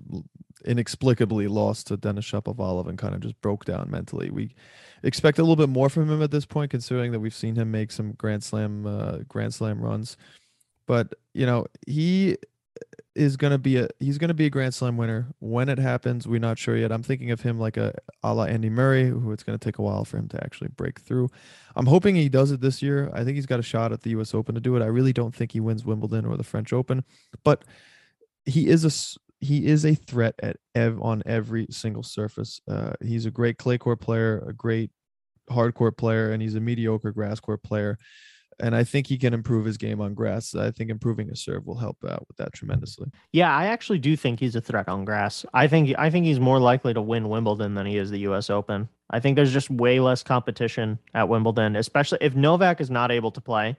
inexplicably 0.65 1.49
lost 1.49 1.87
to 1.89 1.97
Denis 1.97 2.25
Shapovalov 2.25 2.89
and 2.89 2.99
kind 2.99 3.15
of 3.15 3.21
just 3.21 3.41
broke 3.41 3.65
down 3.65 3.91
mentally. 3.91 4.31
We 4.31 4.55
expect 5.03 5.39
a 5.39 5.43
little 5.43 5.57
bit 5.57 5.69
more 5.69 5.89
from 5.89 6.11
him 6.11 6.23
at 6.23 6.31
this 6.31 6.47
point, 6.47 6.71
considering 6.71 7.13
that 7.13 7.21
we've 7.21 7.35
seen 7.35 7.57
him 7.57 7.71
make 7.71 7.91
some 7.91 8.13
Grand 8.13 8.45
Slam 8.45 8.87
uh, 8.87 9.19
Grand 9.29 9.55
Slam 9.55 9.81
runs. 9.81 10.17
But 10.87 11.15
you 11.35 11.47
know, 11.47 11.67
he 11.87 12.37
is 13.15 13.37
going 13.37 13.51
to 13.51 13.59
be 13.59 13.77
a 13.77 13.89
he's 14.01 14.19
going 14.19 14.29
to 14.29 14.35
be 14.35 14.47
a 14.47 14.51
Grand 14.51 14.75
Slam 14.75 14.97
winner. 14.97 15.29
When 15.39 15.69
it 15.69 15.79
happens, 15.79 16.27
we're 16.27 16.41
not 16.41 16.59
sure 16.59 16.77
yet. 16.77 16.93
I'm 16.93 17.03
thinking 17.03 17.31
of 17.31 17.41
him 17.41 17.59
like 17.59 17.77
a 17.77 17.95
a 18.23 18.35
la 18.35 18.45
Andy 18.45 18.71
Murray, 18.71 19.09
who 19.09 19.33
it's 19.33 19.43
going 19.43 19.59
to 19.59 19.65
take 19.65 19.79
a 19.79 19.83
while 19.83 20.05
for 20.05 20.17
him 20.17 20.29
to 20.29 20.43
actually 20.43 20.69
break 20.69 21.01
through. 21.01 21.29
I'm 21.77 21.87
hoping 21.87 22.15
he 22.15 22.29
does 22.29 22.51
it 22.51 22.61
this 22.61 22.83
year. 22.83 23.11
I 23.13 23.25
think 23.25 23.37
he's 23.37 23.47
got 23.47 23.61
a 23.61 23.65
shot 23.65 23.93
at 23.93 24.03
the 24.03 24.11
U.S. 24.11 24.35
Open 24.35 24.55
to 24.55 24.61
do 24.61 24.77
it. 24.77 24.83
I 24.83 24.87
really 24.87 25.13
don't 25.13 25.35
think 25.35 25.53
he 25.53 25.61
wins 25.61 25.85
Wimbledon 25.85 26.25
or 26.25 26.37
the 26.37 26.45
French 26.45 26.73
Open, 26.73 27.05
but 27.45 27.65
he 28.45 28.69
is 28.69 28.85
a 28.85 29.19
he 29.43 29.67
is 29.67 29.85
a 29.85 29.95
threat 29.95 30.37
at 30.41 30.57
ev- 30.75 31.03
on 31.03 31.23
every 31.27 31.67
single 31.69 32.05
surface. 32.05 32.61
Uh, 32.71 32.93
he's 33.03 33.27
a 33.27 33.31
great 33.31 33.59
clay 33.59 33.77
court 33.77 34.01
player, 34.01 34.43
a 34.49 34.53
great 34.53 34.91
hard 35.51 35.75
court 35.75 35.97
player, 35.97 36.31
and 36.31 36.41
he's 36.41 36.55
a 36.55 36.61
mediocre 36.61 37.11
grass 37.11 37.41
court 37.41 37.63
player. 37.63 37.99
And 38.61 38.77
I 38.77 38.85
think 38.85 39.09
he 39.09 39.19
can 39.19 39.35
improve 39.35 39.67
his 39.67 39.77
game 39.77 40.01
on 40.01 40.15
grass. 40.15 40.55
I 40.55 40.71
think 40.71 40.91
improving 40.91 41.29
his 41.29 41.43
serve 41.43 41.67
will 41.67 41.79
help 41.79 41.97
out 42.09 42.25
with 42.29 42.37
that 42.37 42.53
tremendously. 42.53 43.11
Yeah, 43.33 43.55
I 43.55 43.67
actually 43.67 43.99
do 43.99 44.15
think 44.15 44.39
he's 44.39 44.55
a 44.55 44.61
threat 44.61 44.89
on 44.89 45.05
grass. 45.05 45.45
I 45.53 45.67
think 45.67 45.93
I 45.99 46.09
think 46.11 46.25
he's 46.25 46.39
more 46.39 46.61
likely 46.61 46.95
to 46.95 47.03
win 47.03 47.29
Wimbledon 47.29 47.75
than 47.75 47.87
he 47.87 47.97
is 47.97 48.11
the 48.11 48.21
U.S. 48.21 48.49
Open. 48.49 48.89
I 49.11 49.19
think 49.19 49.35
there's 49.35 49.53
just 49.53 49.71
way 49.71 49.99
less 49.99 50.23
competition 50.23 51.01
at 51.15 51.29
Wimbledon, 51.29 51.75
especially 51.75 52.19
if 52.21 52.37
Novak 52.37 52.81
is 52.81 52.91
not 52.91 53.11
able 53.11 53.33
to 53.33 53.41
play. 53.41 53.77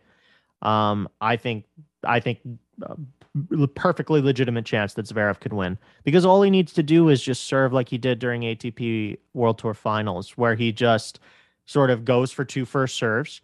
Um, 0.62 1.08
I 1.22 1.38
think 1.38 1.66
I 2.04 2.20
think 2.20 2.40
uh, 2.86 2.96
perfectly 3.76 4.22
legitimate 4.22 4.66
chance 4.66 4.94
that 4.94 5.08
Zverev 5.08 5.40
could 5.40 5.54
win 5.54 5.78
because 6.04 6.26
all 6.26 6.42
he 6.42 6.50
needs 6.50 6.74
to 6.74 6.84
do 6.84 7.10
is 7.10 7.22
just 7.22 7.46
serve 7.46 7.74
like 7.74 7.90
he 7.90 7.98
did 7.98 8.20
during 8.20 8.42
ATP 8.42 9.18
World 9.34 9.58
Tour 9.58 9.74
Finals, 9.74 10.38
where 10.38 10.56
he 10.56 10.72
just 10.72 11.20
sort 11.66 11.90
of 11.90 12.06
goes 12.06 12.32
for 12.32 12.46
two 12.46 12.66
first 12.66 12.96
serves 12.96 13.42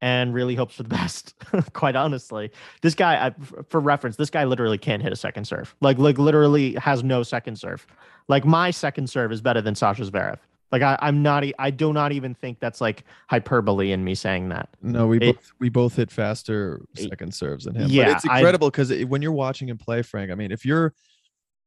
and 0.00 0.32
really 0.34 0.54
hopes 0.54 0.76
for 0.76 0.82
the 0.82 0.88
best. 0.94 1.34
Quite 1.72 1.96
honestly, 1.96 2.50
this 2.82 2.94
guy, 2.94 3.26
I, 3.26 3.62
for 3.68 3.80
reference, 3.80 4.16
this 4.16 4.30
guy 4.30 4.44
literally 4.44 4.78
can't 4.78 5.02
hit 5.02 5.12
a 5.12 5.16
second 5.16 5.46
serve. 5.46 5.74
Like, 5.80 5.98
like 5.98 6.18
literally 6.18 6.74
has 6.74 7.04
no 7.04 7.22
second 7.22 7.56
serve. 7.56 7.86
Like 8.28 8.44
my 8.44 8.70
second 8.70 9.08
serve 9.08 9.32
is 9.32 9.40
better 9.40 9.60
than 9.60 9.74
Sasha 9.74 10.02
Zverev. 10.02 10.38
Like 10.70 10.82
I, 10.82 10.98
I'm 11.00 11.22
not. 11.22 11.44
I 11.58 11.70
do 11.70 11.92
not 11.92 12.12
even 12.12 12.34
think 12.34 12.60
that's 12.60 12.80
like 12.80 13.04
hyperbole 13.28 13.92
in 13.92 14.04
me 14.04 14.14
saying 14.14 14.50
that. 14.50 14.68
No, 14.82 15.06
we 15.06 15.16
it, 15.18 15.36
both 15.36 15.52
we 15.58 15.68
both 15.70 15.96
hit 15.96 16.10
faster 16.10 16.82
second 16.94 17.34
serves 17.34 17.64
than 17.64 17.74
him. 17.74 17.88
Yeah, 17.90 18.06
but 18.06 18.16
it's 18.16 18.24
incredible 18.24 18.70
because 18.70 18.92
when 19.04 19.22
you're 19.22 19.32
watching 19.32 19.68
him 19.68 19.78
play, 19.78 20.02
Frank. 20.02 20.30
I 20.30 20.34
mean, 20.34 20.52
if 20.52 20.66
you're 20.66 20.92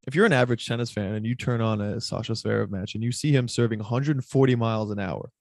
if 0.07 0.15
you're 0.15 0.25
an 0.25 0.33
average 0.33 0.67
tennis 0.67 0.91
fan 0.91 1.15
and 1.15 1.25
you 1.25 1.35
turn 1.35 1.61
on 1.61 1.81
a 1.81 1.99
Sasha 1.99 2.33
Zverev 2.33 2.69
match 2.69 2.95
and 2.95 3.03
you 3.03 3.11
see 3.11 3.31
him 3.31 3.47
serving 3.47 3.79
140 3.79 4.55
miles 4.55 4.91
an 4.91 4.99
hour, 4.99 5.31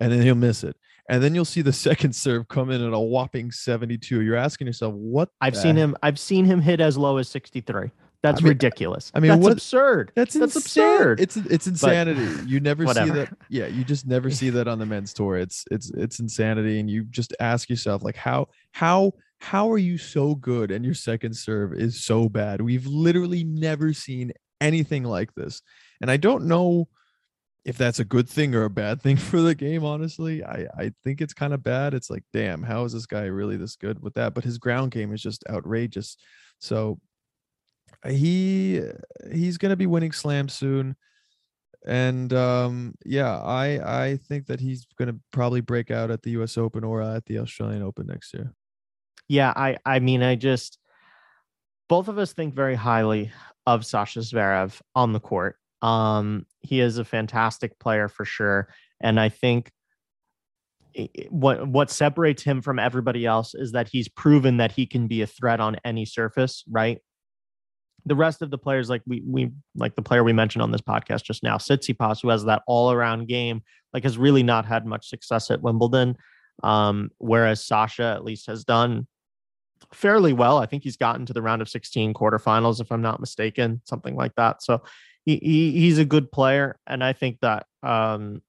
and 0.00 0.12
then 0.12 0.22
he'll 0.22 0.34
miss 0.36 0.62
it, 0.62 0.76
and 1.08 1.22
then 1.22 1.34
you'll 1.34 1.44
see 1.44 1.62
the 1.62 1.72
second 1.72 2.14
serve 2.14 2.46
come 2.46 2.70
in 2.70 2.84
at 2.84 2.92
a 2.92 2.98
whopping 2.98 3.50
72. 3.50 4.20
You're 4.22 4.36
asking 4.36 4.68
yourself, 4.68 4.94
what? 4.94 5.28
I've 5.40 5.56
seen 5.56 5.76
him. 5.76 5.96
I've 6.02 6.18
seen 6.18 6.44
him 6.44 6.60
hit 6.60 6.80
as 6.80 6.96
low 6.96 7.16
as 7.16 7.28
63. 7.28 7.90
That's 8.22 8.40
I 8.40 8.44
mean- 8.44 8.48
ridiculous. 8.50 9.10
I 9.14 9.20
mean, 9.20 9.30
that's 9.30 9.42
what- 9.42 9.52
absurd. 9.52 10.12
That's 10.14 10.34
That's 10.34 10.54
insane. 10.56 10.84
absurd. 10.84 11.20
It's 11.20 11.36
it's 11.36 11.66
insanity. 11.66 12.48
you 12.48 12.60
never 12.60 12.86
see 12.86 13.10
that. 13.10 13.36
Yeah, 13.48 13.66
you 13.66 13.82
just 13.84 14.06
never 14.06 14.30
see 14.30 14.50
that 14.50 14.68
on 14.68 14.78
the 14.78 14.86
men's 14.86 15.12
tour. 15.12 15.36
It's 15.36 15.64
it's 15.70 15.90
it's 15.90 16.20
insanity, 16.20 16.78
and 16.78 16.88
you 16.88 17.04
just 17.04 17.34
ask 17.40 17.68
yourself 17.68 18.02
like 18.02 18.16
how 18.16 18.48
how 18.72 19.12
how 19.38 19.72
are 19.72 19.78
you 19.78 19.98
so 19.98 20.36
good 20.36 20.70
and 20.70 20.84
your 20.84 20.94
second 20.94 21.34
serve 21.36 21.72
is 21.74 22.04
so 22.04 22.28
bad? 22.28 22.60
We've 22.60 22.86
literally 22.86 23.42
never 23.42 23.92
seen 23.92 24.32
anything 24.60 25.02
like 25.02 25.34
this, 25.34 25.60
and 26.00 26.08
I 26.10 26.16
don't 26.16 26.44
know 26.44 26.86
if 27.64 27.76
that's 27.78 27.98
a 28.00 28.04
good 28.04 28.28
thing 28.28 28.54
or 28.54 28.64
a 28.64 28.70
bad 28.70 29.02
thing 29.02 29.16
for 29.30 29.40
the 29.40 29.54
game. 29.56 29.84
Honestly, 29.84 30.44
I 30.44 30.66
I 30.78 30.92
think 31.02 31.20
it's 31.20 31.34
kind 31.34 31.52
of 31.52 31.64
bad. 31.64 31.92
It's 31.92 32.08
like, 32.08 32.22
damn, 32.32 32.62
how 32.62 32.84
is 32.84 32.92
this 32.92 33.06
guy 33.06 33.24
really 33.24 33.56
this 33.56 33.74
good 33.74 34.00
with 34.00 34.14
that? 34.14 34.32
But 34.34 34.44
his 34.44 34.58
ground 34.58 34.92
game 34.92 35.12
is 35.12 35.20
just 35.20 35.42
outrageous. 35.50 36.16
So 36.60 37.00
he 38.06 38.82
he's 39.32 39.58
gonna 39.58 39.76
be 39.76 39.86
winning 39.86 40.12
slam 40.12 40.48
soon 40.48 40.96
and 41.86 42.32
um 42.32 42.94
yeah 43.04 43.38
i 43.38 44.04
i 44.04 44.16
think 44.28 44.46
that 44.46 44.60
he's 44.60 44.86
gonna 44.98 45.14
probably 45.32 45.60
break 45.60 45.90
out 45.90 46.10
at 46.10 46.22
the 46.22 46.30
us 46.32 46.56
open 46.56 46.84
or 46.84 47.02
at 47.02 47.24
the 47.26 47.38
australian 47.38 47.82
open 47.82 48.06
next 48.06 48.34
year 48.34 48.54
Yeah, 49.28 49.52
I 49.56 49.78
I 49.84 49.98
mean, 50.00 50.22
I 50.22 50.34
just 50.34 50.78
both 51.88 52.08
of 52.08 52.18
us 52.18 52.32
think 52.32 52.54
very 52.54 52.74
highly 52.74 53.32
of 53.66 53.86
Sasha 53.86 54.20
Zverev 54.20 54.80
on 54.94 55.12
the 55.12 55.20
court. 55.20 55.56
Um, 55.80 56.46
he 56.60 56.80
is 56.80 56.98
a 56.98 57.04
fantastic 57.04 57.78
player 57.78 58.08
for 58.08 58.24
sure, 58.24 58.68
and 59.00 59.18
I 59.18 59.28
think 59.28 59.70
what 61.30 61.66
what 61.66 61.90
separates 61.90 62.42
him 62.42 62.60
from 62.60 62.78
everybody 62.78 63.24
else 63.24 63.54
is 63.54 63.72
that 63.72 63.88
he's 63.88 64.08
proven 64.08 64.58
that 64.58 64.72
he 64.72 64.86
can 64.86 65.06
be 65.06 65.22
a 65.22 65.26
threat 65.26 65.60
on 65.60 65.76
any 65.84 66.04
surface, 66.04 66.64
right? 66.70 66.98
The 68.04 68.16
rest 68.16 68.42
of 68.42 68.50
the 68.50 68.58
players, 68.58 68.90
like 68.90 69.02
we 69.06 69.22
we 69.26 69.50
like 69.76 69.94
the 69.94 70.02
player 70.02 70.24
we 70.24 70.32
mentioned 70.32 70.62
on 70.62 70.72
this 70.72 70.80
podcast 70.80 71.22
just 71.22 71.42
now, 71.42 71.56
Tsitsipas, 71.56 72.20
who 72.20 72.28
has 72.30 72.44
that 72.44 72.62
all 72.66 72.90
around 72.90 73.28
game, 73.28 73.62
like 73.92 74.02
has 74.02 74.18
really 74.18 74.42
not 74.42 74.64
had 74.66 74.86
much 74.86 75.08
success 75.08 75.50
at 75.50 75.62
Wimbledon. 75.62 76.16
Um, 76.62 77.10
whereas 77.18 77.64
Sasha 77.64 78.04
at 78.04 78.24
least 78.24 78.46
has 78.46 78.64
done 78.64 79.06
fairly 79.92 80.32
well. 80.32 80.58
I 80.58 80.66
think 80.66 80.82
he's 80.82 80.96
gotten 80.96 81.26
to 81.26 81.32
the 81.32 81.42
round 81.42 81.62
of 81.62 81.68
16 81.68 82.14
quarterfinals, 82.14 82.80
if 82.80 82.92
I'm 82.92 83.02
not 83.02 83.20
mistaken, 83.20 83.80
something 83.84 84.14
like 84.14 84.34
that. 84.36 84.62
So 84.62 84.82
he, 85.24 85.36
he 85.36 85.72
he's 85.72 85.98
a 85.98 86.04
good 86.04 86.32
player, 86.32 86.78
and 86.86 87.02
I 87.02 87.12
think 87.12 87.38
that 87.40 87.66
um, 87.82 88.42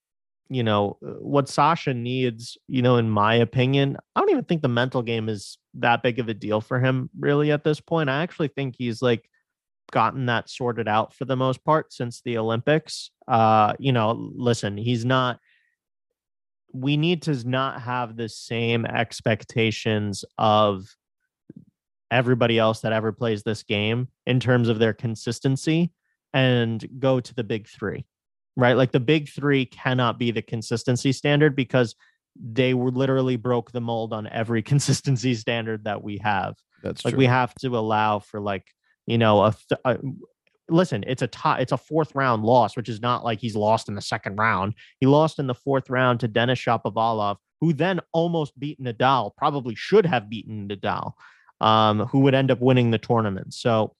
you 0.50 0.63
know 0.63 0.98
what 1.02 1.50
Sasha 1.50 1.94
needs. 1.94 2.58
You 2.68 2.82
know, 2.82 2.98
in 2.98 3.10
my 3.10 3.36
opinion, 3.36 3.98
I 4.16 4.20
don't 4.20 4.32
even 4.32 4.46
think 4.46 4.62
the 4.62 4.68
mental 4.68 5.02
game 5.02 5.30
is 5.30 5.58
that 5.76 6.04
big 6.04 6.20
of 6.20 6.30
a 6.30 6.34
deal 6.34 6.62
for 6.62 6.80
him 6.80 7.10
really 7.18 7.52
at 7.52 7.63
this 7.63 7.80
point. 7.80 8.10
I 8.10 8.24
actually 8.24 8.50
think 8.50 8.76
he's 8.78 9.02
like 9.02 9.30
gotten 9.94 10.26
that 10.26 10.50
sorted 10.50 10.88
out 10.88 11.14
for 11.14 11.24
the 11.24 11.38
most 11.38 11.64
part 11.64 11.94
since 11.94 12.22
the 12.22 12.38
Olympics. 12.38 13.12
Uh, 13.28 13.74
you 13.80 13.94
know, 13.94 14.32
listen, 14.36 14.76
he's 14.76 15.06
not 15.06 15.40
we 16.74 16.98
need 16.98 17.22
to 17.22 17.48
not 17.48 17.82
have 17.84 18.18
the 18.18 18.28
same 18.28 18.84
expectations 18.86 20.26
of 20.40 20.88
everybody 22.10 22.58
else 22.58 22.82
that 22.82 22.92
ever 22.92 23.12
plays 23.12 23.44
this 23.44 23.62
game 23.62 24.08
in 24.26 24.40
terms 24.40 24.70
of 24.70 24.80
their 24.80 24.94
consistency 24.94 25.92
and 26.34 26.84
go 27.00 27.20
to 27.20 27.34
the 27.36 27.44
big 27.44 27.68
three, 27.68 28.06
right? 28.56 28.76
Like 28.76 28.92
the 28.92 29.00
big 29.00 29.30
three 29.30 29.68
cannot 29.68 30.18
be 30.18 30.32
the 30.32 30.42
consistency 30.42 31.12
standard 31.12 31.56
because 31.56 31.96
they 32.36 32.74
were 32.74 32.90
literally 32.90 33.36
broke 33.36 33.72
the 33.72 33.82
mold 33.82 34.12
on 34.12 34.26
every 34.28 34.64
consistency 34.74 35.36
standard 35.36 35.84
that 35.84 36.02
we 36.04 36.18
have. 36.24 36.56
that's 36.82 37.06
Like 37.06 37.14
true 37.14 37.20
we 37.20 37.26
have 37.28 37.54
to 37.56 37.78
allow 37.78 38.18
for 38.18 38.42
like 38.42 38.66
you 39.08 39.18
know 39.18 39.44
a, 39.44 39.56
a 39.86 39.98
listen. 40.70 41.04
It's 41.08 41.22
a. 41.22 41.30
It's 41.60 41.72
a 41.72 41.78
fourth 41.78 42.13
round 42.16 42.44
loss, 42.44 42.76
which 42.76 42.89
is 42.89 43.02
not 43.02 43.24
like 43.24 43.39
he's 43.39 43.56
lost 43.56 43.89
in 43.89 43.96
the 43.96 44.02
second 44.02 44.38
round. 44.38 44.74
He 45.00 45.06
lost 45.06 45.39
in 45.39 45.48
the 45.48 45.56
fourth 45.56 45.89
round 45.89 46.20
to 46.22 46.28
Denis 46.28 46.60
Shapovalov, 46.60 47.38
who 47.62 47.74
then 47.74 48.00
almost 48.12 48.58
beat 48.60 48.82
Nadal. 48.82 49.36
Probably 49.38 49.76
should 49.76 50.06
have 50.06 50.30
beaten 50.30 50.68
Nadal, 50.68 51.13
um, 51.62 52.02
who 52.08 52.20
would 52.22 52.34
end 52.34 52.52
up 52.52 52.62
winning 52.62 52.92
the 52.92 52.98
tournament. 52.98 53.54
So 53.54 53.96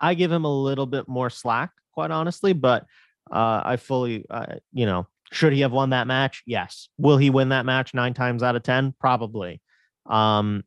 I 0.00 0.14
give 0.14 0.30
him 0.30 0.44
a 0.44 0.62
little 0.62 0.86
bit 0.86 1.08
more 1.08 1.30
slack, 1.30 1.70
quite 1.92 2.10
honestly. 2.10 2.52
But 2.52 2.84
uh, 3.32 3.62
I 3.64 3.76
fully, 3.76 4.26
uh, 4.28 4.56
you 4.72 4.86
know, 4.86 5.06
should 5.32 5.52
he 5.52 5.60
have 5.60 5.72
won 5.72 5.90
that 5.90 6.06
match? 6.06 6.42
Yes. 6.46 6.88
Will 6.98 7.16
he 7.16 7.30
win 7.30 7.48
that 7.48 7.66
match 7.66 7.94
nine 7.94 8.14
times 8.14 8.42
out 8.42 8.56
of 8.56 8.62
ten? 8.62 8.94
Probably. 9.00 9.60
Um, 10.06 10.64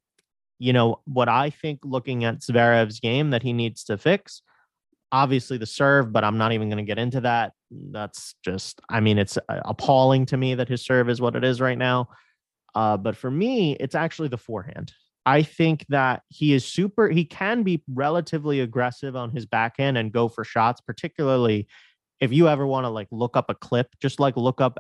you 0.60 0.74
know, 0.74 1.00
what 1.06 1.30
I 1.30 1.50
think 1.50 1.80
looking 1.84 2.24
at 2.24 2.42
Zverev's 2.42 3.00
game 3.00 3.30
that 3.32 3.44
he 3.44 3.54
needs 3.54 3.84
to 3.86 3.98
fix, 3.98 4.42
obviously 5.12 5.58
the 5.58 5.66
serve, 5.66 6.12
but 6.12 6.24
I'm 6.24 6.38
not 6.38 6.52
even 6.52 6.70
going 6.70 6.84
to 6.84 6.90
get 6.90 7.00
into 7.00 7.22
that. 7.22 7.54
That's 7.72 8.36
just, 8.44 8.82
I 8.90 9.00
mean, 9.00 9.18
it's 9.18 9.38
uh, 9.38 9.62
appalling 9.66 10.26
to 10.28 10.38
me 10.38 10.56
that 10.56 10.68
his 10.68 10.84
serve 10.84 11.10
is 11.10 11.22
what 11.22 11.36
it 11.36 11.44
is 11.44 11.62
right 11.62 11.78
now. 11.78 12.10
Uh, 12.76 12.98
but 12.98 13.16
for 13.16 13.32
me, 13.32 13.76
it's 13.80 13.96
actually 13.96 14.28
the 14.28 14.38
forehand. 14.38 14.94
I 15.26 15.44
think 15.44 15.86
that 15.90 16.22
he 16.30 16.54
is 16.54 16.66
super, 16.66 17.10
he 17.10 17.26
can 17.26 17.64
be 17.64 17.84
relatively 17.94 18.62
aggressive 18.62 19.16
on 19.16 19.32
his 19.32 19.46
backhand 19.46 19.98
and 19.98 20.12
go 20.12 20.30
for 20.30 20.44
shots, 20.44 20.82
particularly 20.82 21.68
if 22.20 22.32
you 22.32 22.48
ever 22.48 22.66
want 22.66 22.86
to 22.86 22.90
like 22.90 23.08
look 23.12 23.38
up 23.38 23.50
a 23.50 23.56
clip, 23.56 23.94
just 24.02 24.20
like 24.20 24.38
look 24.38 24.62
up 24.62 24.78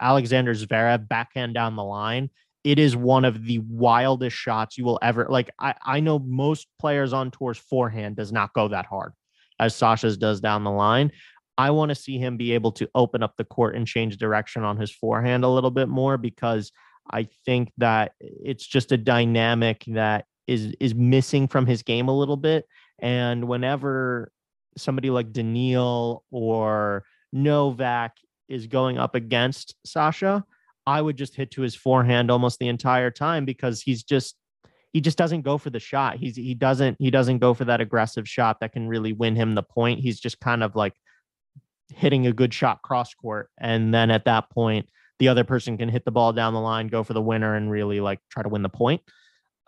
Alexander 0.00 0.54
Zverev 0.54 1.08
backhand 1.08 1.54
down 1.54 1.76
the 1.76 1.84
line 1.84 2.30
it 2.64 2.78
is 2.78 2.96
one 2.96 3.24
of 3.24 3.44
the 3.44 3.58
wildest 3.58 4.36
shots 4.36 4.76
you 4.76 4.84
will 4.84 4.98
ever 5.02 5.26
like. 5.28 5.50
I, 5.58 5.74
I 5.84 6.00
know 6.00 6.18
most 6.18 6.66
players 6.80 7.12
on 7.12 7.30
tours 7.30 7.58
forehand 7.58 8.16
does 8.16 8.32
not 8.32 8.52
go 8.54 8.68
that 8.68 8.86
hard 8.86 9.12
as 9.60 9.76
Sasha's 9.76 10.16
does 10.16 10.40
down 10.40 10.64
the 10.64 10.70
line. 10.70 11.12
I 11.56 11.70
want 11.70 11.90
to 11.90 11.94
see 11.94 12.18
him 12.18 12.36
be 12.36 12.52
able 12.52 12.72
to 12.72 12.88
open 12.94 13.22
up 13.22 13.34
the 13.36 13.44
court 13.44 13.76
and 13.76 13.86
change 13.86 14.16
direction 14.16 14.64
on 14.64 14.76
his 14.76 14.90
forehand 14.90 15.44
a 15.44 15.48
little 15.48 15.70
bit 15.70 15.88
more 15.88 16.16
because 16.16 16.72
I 17.08 17.28
think 17.44 17.70
that 17.78 18.12
it's 18.18 18.66
just 18.66 18.90
a 18.90 18.96
dynamic 18.96 19.84
that 19.88 20.24
is 20.46 20.74
is 20.80 20.94
missing 20.94 21.48
from 21.48 21.66
his 21.66 21.82
game 21.82 22.08
a 22.08 22.16
little 22.16 22.36
bit. 22.36 22.66
And 22.98 23.46
whenever 23.46 24.32
somebody 24.76 25.10
like 25.10 25.32
Daniil 25.32 26.24
or 26.30 27.04
Novak 27.32 28.16
is 28.48 28.66
going 28.66 28.98
up 28.98 29.14
against 29.14 29.74
Sasha, 29.84 30.44
I 30.86 31.00
would 31.00 31.16
just 31.16 31.34
hit 31.34 31.50
to 31.52 31.62
his 31.62 31.74
forehand 31.74 32.30
almost 32.30 32.58
the 32.58 32.68
entire 32.68 33.10
time 33.10 33.44
because 33.44 33.80
he's 33.80 34.02
just 34.02 34.36
he 34.92 35.00
just 35.00 35.18
doesn't 35.18 35.42
go 35.42 35.58
for 35.58 35.70
the 35.70 35.80
shot. 35.80 36.16
He's 36.16 36.36
he 36.36 36.54
doesn't 36.54 36.96
he 36.98 37.10
doesn't 37.10 37.38
go 37.38 37.54
for 37.54 37.64
that 37.64 37.80
aggressive 37.80 38.28
shot 38.28 38.60
that 38.60 38.72
can 38.72 38.88
really 38.88 39.12
win 39.12 39.34
him 39.36 39.54
the 39.54 39.62
point. 39.62 40.00
He's 40.00 40.20
just 40.20 40.40
kind 40.40 40.62
of 40.62 40.76
like 40.76 40.94
hitting 41.88 42.26
a 42.26 42.32
good 42.32 42.52
shot 42.52 42.82
cross 42.82 43.14
court 43.14 43.50
and 43.58 43.92
then 43.92 44.10
at 44.10 44.24
that 44.24 44.48
point 44.50 44.88
the 45.18 45.28
other 45.28 45.44
person 45.44 45.76
can 45.78 45.88
hit 45.88 46.04
the 46.04 46.10
ball 46.10 46.32
down 46.32 46.54
the 46.54 46.60
line, 46.60 46.88
go 46.88 47.04
for 47.04 47.12
the 47.12 47.22
winner 47.22 47.54
and 47.54 47.70
really 47.70 48.00
like 48.00 48.18
try 48.30 48.42
to 48.42 48.48
win 48.48 48.62
the 48.62 48.68
point. 48.68 49.02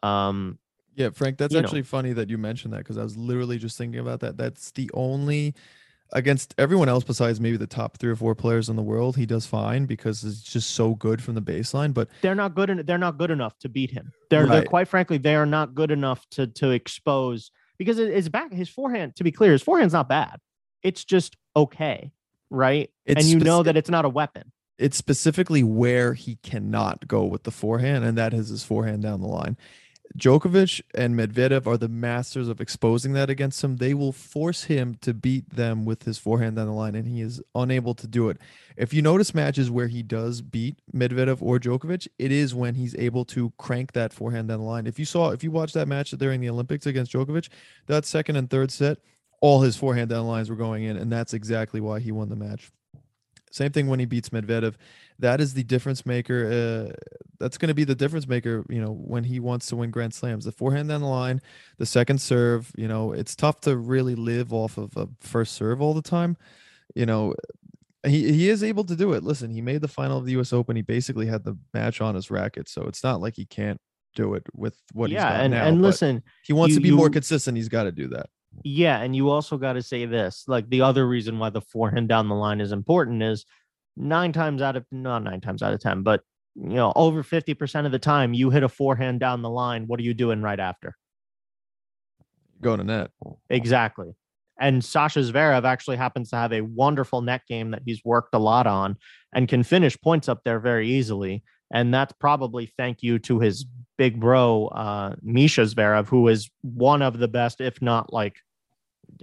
Um 0.02 0.58
yeah 0.96 1.10
frank 1.10 1.38
that's 1.38 1.52
you 1.52 1.60
know. 1.60 1.64
actually 1.64 1.82
funny 1.82 2.12
that 2.14 2.28
you 2.30 2.38
mentioned 2.38 2.72
that 2.72 2.78
because 2.78 2.98
i 2.98 3.02
was 3.02 3.16
literally 3.16 3.58
just 3.58 3.78
thinking 3.78 4.00
about 4.00 4.20
that 4.20 4.36
that's 4.36 4.72
the 4.72 4.90
only 4.94 5.54
against 6.12 6.54
everyone 6.58 6.88
else 6.88 7.04
besides 7.04 7.40
maybe 7.40 7.56
the 7.56 7.66
top 7.66 7.98
three 7.98 8.10
or 8.10 8.16
four 8.16 8.34
players 8.34 8.68
in 8.68 8.76
the 8.76 8.82
world 8.82 9.16
he 9.16 9.26
does 9.26 9.44
fine 9.46 9.86
because 9.86 10.24
it's 10.24 10.42
just 10.42 10.70
so 10.70 10.94
good 10.94 11.22
from 11.22 11.34
the 11.34 11.42
baseline 11.42 11.92
but 11.92 12.08
they're 12.22 12.34
not 12.34 12.54
good 12.54 12.70
en- 12.70 12.84
they're 12.86 12.98
not 12.98 13.18
good 13.18 13.30
enough 13.30 13.58
to 13.58 13.68
beat 13.68 13.90
him. 13.90 14.12
They're, 14.30 14.46
they're 14.46 14.64
quite 14.64 14.88
frankly 14.88 15.18
they 15.18 15.34
are 15.34 15.46
not 15.46 15.74
good 15.74 15.90
enough 15.90 16.24
to 16.32 16.46
to 16.46 16.70
expose 16.70 17.50
because 17.78 17.98
it's 17.98 18.28
back 18.28 18.52
his 18.52 18.68
forehand 18.68 19.16
to 19.16 19.24
be 19.24 19.32
clear 19.32 19.52
his 19.52 19.62
forehand's 19.62 19.92
not 19.92 20.08
bad. 20.08 20.38
It's 20.82 21.04
just 21.04 21.36
okay, 21.54 22.12
right? 22.50 22.90
It's 23.04 23.22
and 23.22 23.28
you 23.30 23.38
know 23.44 23.62
that 23.62 23.76
it's 23.76 23.90
not 23.90 24.04
a 24.04 24.08
weapon. 24.08 24.52
it's 24.78 24.96
specifically 24.96 25.62
where 25.62 26.14
he 26.14 26.36
cannot 26.42 27.08
go 27.08 27.24
with 27.24 27.42
the 27.42 27.50
forehand, 27.50 28.04
and 28.04 28.16
that 28.18 28.32
is 28.32 28.48
his 28.48 28.62
forehand 28.62 29.02
down 29.02 29.20
the 29.20 29.26
line. 29.26 29.56
Djokovic 30.16 30.82
and 30.94 31.14
Medvedev 31.14 31.66
are 31.66 31.76
the 31.76 31.88
masters 31.88 32.48
of 32.48 32.60
exposing 32.60 33.12
that 33.12 33.28
against 33.28 33.62
him. 33.62 33.76
They 33.76 33.94
will 33.94 34.12
force 34.12 34.64
him 34.64 34.96
to 35.02 35.12
beat 35.12 35.50
them 35.50 35.84
with 35.84 36.04
his 36.04 36.18
forehand 36.18 36.56
down 36.56 36.66
the 36.66 36.72
line, 36.72 36.94
and 36.94 37.06
he 37.06 37.20
is 37.20 37.40
unable 37.54 37.94
to 37.94 38.06
do 38.06 38.28
it. 38.28 38.38
If 38.76 38.94
you 38.94 39.02
notice 39.02 39.34
matches 39.34 39.70
where 39.70 39.88
he 39.88 40.02
does 40.02 40.40
beat 40.42 40.78
Medvedev 40.94 41.42
or 41.42 41.58
Djokovic, 41.58 42.08
it 42.18 42.32
is 42.32 42.54
when 42.54 42.74
he's 42.74 42.94
able 42.96 43.24
to 43.26 43.52
crank 43.58 43.92
that 43.92 44.12
forehand 44.12 44.48
down 44.48 44.60
the 44.60 44.64
line. 44.64 44.86
If 44.86 44.98
you 44.98 45.04
saw, 45.04 45.30
if 45.30 45.44
you 45.44 45.50
watched 45.50 45.74
that 45.74 45.88
match 45.88 46.12
during 46.12 46.40
the 46.40 46.50
Olympics 46.50 46.86
against 46.86 47.12
Djokovic, 47.12 47.48
that 47.86 48.04
second 48.04 48.36
and 48.36 48.48
third 48.48 48.70
set, 48.70 48.98
all 49.40 49.60
his 49.60 49.76
forehand 49.76 50.10
down 50.10 50.24
the 50.24 50.30
lines 50.30 50.48
were 50.48 50.56
going 50.56 50.84
in, 50.84 50.96
and 50.96 51.12
that's 51.12 51.34
exactly 51.34 51.80
why 51.80 52.00
he 52.00 52.12
won 52.12 52.28
the 52.28 52.36
match. 52.36 52.70
Same 53.50 53.72
thing 53.72 53.86
when 53.86 53.98
he 54.00 54.06
beats 54.06 54.30
Medvedev. 54.30 54.74
That 55.18 55.40
is 55.40 55.54
the 55.54 55.62
difference 55.62 56.04
maker. 56.04 56.90
Uh, 56.90 56.92
that's 57.38 57.56
going 57.58 57.68
to 57.68 57.74
be 57.74 57.84
the 57.84 57.94
difference 57.94 58.26
maker, 58.28 58.64
you 58.68 58.80
know, 58.80 58.92
when 58.92 59.24
he 59.24 59.40
wants 59.40 59.66
to 59.66 59.76
win 59.76 59.90
Grand 59.90 60.12
Slams. 60.12 60.44
The 60.44 60.52
forehand 60.52 60.88
down 60.88 61.00
the 61.00 61.06
line, 61.06 61.40
the 61.78 61.86
second 61.86 62.20
serve, 62.20 62.70
you 62.76 62.88
know, 62.88 63.12
it's 63.12 63.34
tough 63.36 63.60
to 63.62 63.76
really 63.76 64.14
live 64.14 64.52
off 64.52 64.76
of 64.78 64.96
a 64.96 65.08
first 65.20 65.54
serve 65.54 65.80
all 65.80 65.94
the 65.94 66.02
time. 66.02 66.36
You 66.94 67.06
know, 67.06 67.34
he, 68.06 68.30
he 68.32 68.48
is 68.48 68.62
able 68.62 68.84
to 68.84 68.96
do 68.96 69.12
it. 69.14 69.22
Listen, 69.22 69.50
he 69.50 69.60
made 69.62 69.80
the 69.80 69.88
final 69.88 70.18
of 70.18 70.26
the 70.26 70.38
US 70.40 70.52
Open. 70.52 70.76
He 70.76 70.82
basically 70.82 71.26
had 71.26 71.44
the 71.44 71.56
match 71.72 72.00
on 72.00 72.14
his 72.14 72.30
racket. 72.30 72.68
So 72.68 72.82
it's 72.82 73.02
not 73.02 73.20
like 73.20 73.36
he 73.36 73.46
can't 73.46 73.80
do 74.14 74.34
it 74.34 74.44
with 74.54 74.76
what 74.92 75.10
he's 75.10 75.16
got 75.30 75.40
and 75.40 75.52
now. 75.52 75.66
and 75.66 75.82
listen, 75.82 76.22
he 76.44 76.52
wants 76.52 76.70
you- 76.74 76.80
to 76.80 76.82
be 76.82 76.90
more 76.90 77.10
consistent. 77.10 77.56
He's 77.56 77.68
got 77.68 77.84
to 77.84 77.92
do 77.92 78.08
that. 78.08 78.26
Yeah, 78.64 79.00
and 79.00 79.14
you 79.14 79.30
also 79.30 79.56
got 79.56 79.74
to 79.74 79.82
say 79.82 80.06
this. 80.06 80.44
Like 80.46 80.68
the 80.68 80.82
other 80.82 81.06
reason 81.06 81.38
why 81.38 81.50
the 81.50 81.60
forehand 81.60 82.08
down 82.08 82.28
the 82.28 82.34
line 82.34 82.60
is 82.60 82.72
important 82.72 83.22
is 83.22 83.44
nine 83.96 84.32
times 84.32 84.62
out 84.62 84.76
of 84.76 84.84
not 84.90 85.22
nine 85.22 85.40
times 85.40 85.62
out 85.62 85.72
of 85.72 85.80
ten, 85.80 86.02
but 86.02 86.22
you 86.56 86.74
know, 86.74 86.92
over 86.96 87.22
50% 87.22 87.86
of 87.86 87.92
the 87.92 87.98
time 87.98 88.32
you 88.32 88.50
hit 88.50 88.62
a 88.62 88.68
forehand 88.68 89.20
down 89.20 89.42
the 89.42 89.50
line, 89.50 89.86
what 89.86 90.00
are 90.00 90.04
you 90.04 90.14
doing 90.14 90.40
right 90.40 90.58
after? 90.58 90.96
Going 92.62 92.78
to 92.78 92.84
net. 92.84 93.10
Exactly. 93.50 94.14
And 94.58 94.82
Sasha 94.82 95.20
Zverev 95.20 95.64
actually 95.64 95.98
happens 95.98 96.30
to 96.30 96.36
have 96.36 96.52
a 96.52 96.62
wonderful 96.62 97.20
net 97.20 97.42
game 97.46 97.72
that 97.72 97.82
he's 97.84 98.00
worked 98.04 98.34
a 98.34 98.38
lot 98.38 98.66
on 98.66 98.96
and 99.34 99.48
can 99.48 99.62
finish 99.62 100.00
points 100.00 100.30
up 100.30 100.44
there 100.44 100.58
very 100.58 100.88
easily. 100.88 101.42
And 101.70 101.92
that's 101.92 102.14
probably 102.14 102.72
thank 102.78 103.02
you 103.02 103.18
to 103.20 103.40
his 103.40 103.66
big 103.98 104.18
bro, 104.18 104.68
uh, 104.68 105.16
Misha 105.22 105.62
Zverev, 105.62 106.06
who 106.06 106.28
is 106.28 106.48
one 106.62 107.02
of 107.02 107.18
the 107.18 107.28
best, 107.28 107.60
if 107.60 107.82
not 107.82 108.12
like, 108.14 108.36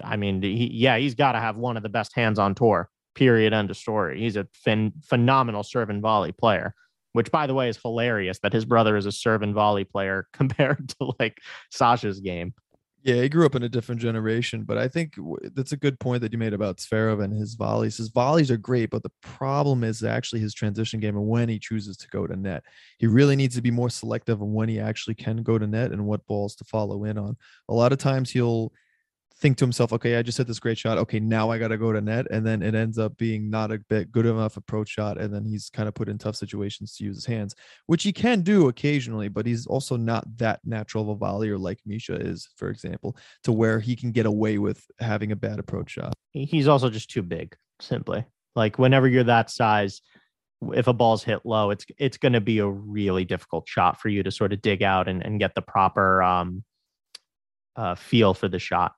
I 0.04 0.16
mean, 0.16 0.42
he, 0.42 0.70
yeah, 0.72 0.98
he's 0.98 1.16
got 1.16 1.34
to 1.34 1.40
have 1.40 1.58
one 1.58 1.78
of 1.78 1.84
the 1.84 1.90
best 1.90 2.16
hands 2.16 2.40
on 2.40 2.56
tour, 2.56 2.90
period. 3.16 3.54
End 3.54 3.70
of 3.70 3.78
story. 3.78 4.20
He's 4.20 4.36
a 4.36 4.48
fin- 4.54 4.94
phenomenal 5.04 5.64
serve 5.64 5.90
and 5.90 6.02
volley 6.02 6.32
player 6.32 6.74
which 7.14 7.32
by 7.32 7.48
the 7.48 7.54
way 7.54 7.70
is 7.70 7.78
hilarious 7.78 8.40
that 8.40 8.54
his 8.54 8.66
brother 8.66 8.98
is 8.98 9.06
a 9.06 9.12
serve 9.12 9.42
and 9.42 9.54
volley 9.54 9.86
player 9.86 10.28
compared 10.34 10.90
to 10.90 11.14
like 11.20 11.38
Sasha's 11.72 12.20
game. 12.20 12.54
Yeah, 13.04 13.22
he 13.22 13.28
grew 13.28 13.46
up 13.46 13.56
in 13.56 13.64
a 13.64 13.70
different 13.70 14.00
generation, 14.00 14.64
but 14.64 14.78
I 14.78 14.88
think 14.88 15.16
that's 15.54 15.74
a 15.74 15.78
good 15.78 16.00
point 16.00 16.22
that 16.22 16.32
you 16.32 16.38
made 16.38 16.54
about 16.54 16.78
Zverev 16.78 17.22
and 17.22 17.34
his 17.34 17.56
volleys. 17.56 17.98
His 17.98 18.08
volleys 18.08 18.50
are 18.50 18.56
great, 18.56 18.92
but 18.92 19.04
the 19.04 19.12
problem 19.22 19.84
is 19.84 20.06
actually 20.06 20.40
his 20.40 20.54
transition 20.54 21.02
game 21.02 21.18
and 21.18 21.28
when 21.28 21.50
he 21.50 21.60
chooses 21.60 21.98
to 21.98 22.08
go 22.08 22.26
to 22.26 22.36
net. 22.38 22.64
He 23.00 23.08
really 23.08 23.36
needs 23.36 23.56
to 23.56 23.62
be 23.62 23.72
more 23.72 23.90
selective 23.90 24.42
on 24.42 24.54
when 24.54 24.70
he 24.70 24.80
actually 24.80 25.16
can 25.16 25.44
go 25.44 25.58
to 25.58 25.68
net 25.68 25.92
and 25.92 26.06
what 26.06 26.26
balls 26.28 26.56
to 26.56 26.64
follow 26.64 27.04
in 27.04 27.18
on. 27.18 27.36
A 27.68 27.74
lot 27.74 27.92
of 27.92 27.98
times 27.98 28.32
he'll 28.32 28.72
think 29.44 29.58
to 29.58 29.66
himself, 29.66 29.92
okay, 29.92 30.16
I 30.16 30.22
just 30.22 30.38
hit 30.38 30.48
this 30.48 30.60
great 30.60 30.78
shot. 30.78 30.98
Okay, 30.98 31.20
now 31.20 31.52
I 31.52 31.60
got 31.60 31.68
to 31.68 31.78
go 31.78 31.92
to 31.92 32.00
net. 32.00 32.28
And 32.32 32.48
then 32.48 32.64
it 32.64 32.76
ends 32.76 32.98
up 32.98 33.18
being 33.18 33.50
not 33.50 33.74
a 33.74 33.80
bit 33.90 34.10
good 34.10 34.26
enough 34.26 34.56
approach 34.56 34.88
shot. 34.88 35.20
And 35.20 35.34
then 35.34 35.44
he's 35.44 35.70
kind 35.70 35.90
of 35.90 35.94
put 35.94 36.08
in 36.08 36.18
tough 36.18 36.38
situations 36.38 36.96
to 36.96 37.04
use 37.04 37.18
his 37.18 37.26
hands, 37.26 37.54
which 37.88 38.04
he 38.04 38.14
can 38.14 38.42
do 38.42 38.70
occasionally, 38.70 39.28
but 39.28 39.46
he's 39.46 39.68
also 39.68 39.98
not 39.98 40.26
that 40.38 40.62
natural 40.64 41.04
of 41.04 41.10
a 41.10 41.16
volleyer 41.24 41.60
like 41.60 41.80
Misha 41.86 42.16
is, 42.16 42.48
for 42.56 42.70
example, 42.70 43.18
to 43.44 43.52
where 43.52 43.82
he 43.82 43.98
can 43.98 44.14
get 44.14 44.26
away 44.26 44.60
with 44.60 44.82
having 45.00 45.34
a 45.34 45.36
bad 45.36 45.60
approach 45.60 45.92
shot. 45.92 46.14
He's 46.32 46.70
also 46.70 46.90
just 46.90 47.12
too 47.12 47.22
big, 47.22 47.54
simply. 47.82 48.26
Like 48.56 48.80
whenever 48.80 49.10
you're 49.10 49.26
that 49.26 49.52
size, 49.52 50.02
if 50.74 50.88
a 50.88 50.94
ball's 50.94 51.26
hit 51.26 51.42
low, 51.44 51.72
it's 51.72 51.86
it's 51.98 52.16
going 52.16 52.32
to 52.32 52.40
be 52.40 52.60
a 52.60 52.68
really 52.68 53.26
difficult 53.26 53.68
shot 53.68 54.00
for 54.00 54.08
you 54.08 54.24
to 54.24 54.32
sort 54.32 54.54
of 54.54 54.62
dig 54.62 54.82
out 54.82 55.10
and, 55.10 55.22
and 55.22 55.38
get 55.38 55.54
the 55.54 55.62
proper 55.62 56.24
um, 56.24 56.64
uh, 57.76 57.96
feel 57.96 58.34
for 58.34 58.48
the 58.48 58.60
shot. 58.60 58.94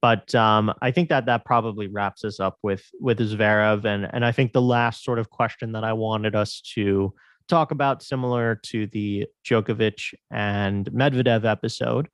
But 0.00 0.32
um, 0.34 0.72
I 0.80 0.90
think 0.90 1.08
that 1.08 1.26
that 1.26 1.44
probably 1.44 1.88
wraps 1.88 2.24
us 2.24 2.38
up 2.38 2.58
with 2.62 2.84
with 3.00 3.18
Zverev, 3.18 3.84
and 3.84 4.08
and 4.12 4.24
I 4.24 4.32
think 4.32 4.52
the 4.52 4.62
last 4.62 5.02
sort 5.04 5.18
of 5.18 5.30
question 5.30 5.72
that 5.72 5.84
I 5.84 5.92
wanted 5.92 6.36
us 6.36 6.60
to 6.74 7.12
talk 7.48 7.70
about, 7.70 8.02
similar 8.02 8.60
to 8.66 8.86
the 8.86 9.26
Djokovic 9.44 10.14
and 10.30 10.86
Medvedev 10.90 11.44
episode, 11.44 12.08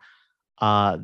uh, 0.61 0.97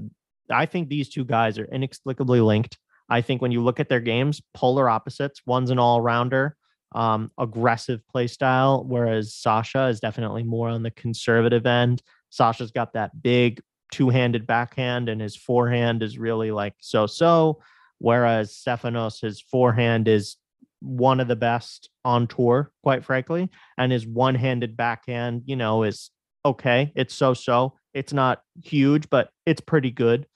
I 0.50 0.66
think 0.66 0.88
these 0.88 1.10
two 1.10 1.24
guys 1.24 1.58
are 1.58 1.66
inexplicably 1.66 2.40
linked. 2.40 2.78
I 3.10 3.20
think 3.20 3.42
when 3.42 3.52
you 3.52 3.60
look 3.60 3.80
at 3.80 3.88
their 3.88 4.00
games, 4.00 4.40
polar 4.54 4.88
opposites. 4.88 5.42
One's 5.44 5.70
an 5.70 5.78
all 5.78 6.00
rounder, 6.00 6.56
um, 6.92 7.30
aggressive 7.38 8.00
play 8.08 8.28
style, 8.28 8.84
whereas 8.86 9.34
Sasha 9.34 9.86
is 9.86 10.00
definitely 10.00 10.44
more 10.44 10.68
on 10.68 10.82
the 10.82 10.92
conservative 10.92 11.66
end. 11.66 12.02
Sasha's 12.30 12.70
got 12.70 12.92
that 12.92 13.20
big 13.20 13.60
two-handed 13.90 14.46
backhand 14.46 15.08
and 15.08 15.20
his 15.20 15.36
forehand 15.36 16.02
is 16.02 16.18
really 16.18 16.50
like 16.50 16.74
so-so 16.80 17.60
whereas 17.98 18.52
Stefanos 18.52 19.20
his 19.20 19.40
forehand 19.40 20.08
is 20.08 20.36
one 20.80 21.20
of 21.20 21.28
the 21.28 21.36
best 21.36 21.90
on 22.04 22.26
tour 22.26 22.72
quite 22.82 23.04
frankly 23.04 23.48
and 23.76 23.92
his 23.92 24.06
one-handed 24.06 24.76
backhand 24.76 25.42
you 25.44 25.56
know 25.56 25.82
is 25.82 26.10
okay 26.44 26.90
it's 26.94 27.14
so-so 27.14 27.74
it's 27.92 28.12
not 28.12 28.42
huge 28.62 29.10
but 29.10 29.30
it's 29.46 29.60
pretty 29.60 29.90
good. 29.90 30.26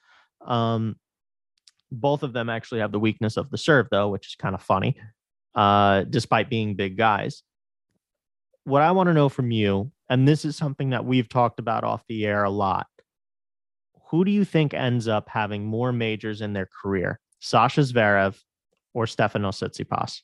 Um 0.47 0.97
both 1.93 2.25
of 2.25 2.33
them 2.33 2.51
actually 2.51 2.81
have 2.81 2.91
the 2.91 2.99
weakness 2.99 3.37
of 3.37 3.51
the 3.51 3.59
serve 3.59 3.87
though 3.91 4.09
which 4.09 4.27
is 4.27 4.35
kind 4.35 4.55
of 4.55 4.63
funny 4.63 4.97
uh 5.55 6.03
despite 6.03 6.51
being 6.51 6.75
big 6.75 6.97
guys. 6.97 7.43
What 8.65 8.83
i 8.83 8.93
want 8.93 9.09
to 9.09 9.15
know 9.15 9.29
from 9.29 9.51
you 9.51 9.93
and 10.11 10.29
this 10.29 10.45
is 10.45 10.57
something 10.57 10.91
that 10.91 11.05
we've 11.05 11.29
talked 11.29 11.59
about 11.59 11.85
off 11.85 12.03
the 12.09 12.27
air 12.27 12.45
a 12.45 12.51
lot 12.51 12.87
who 14.11 14.25
do 14.25 14.31
you 14.31 14.45
think 14.45 14.75
ends 14.75 15.09
up 15.09 15.29
having 15.29 15.65
more 15.65 15.93
majors 15.93 16.41
in 16.41 16.53
their 16.53 16.69
career, 16.83 17.21
Sasha 17.41 17.81
Zverev 17.81 18.39
or 18.93 19.07
Stefanos 19.07 19.63
Tsitsipas? 19.63 20.23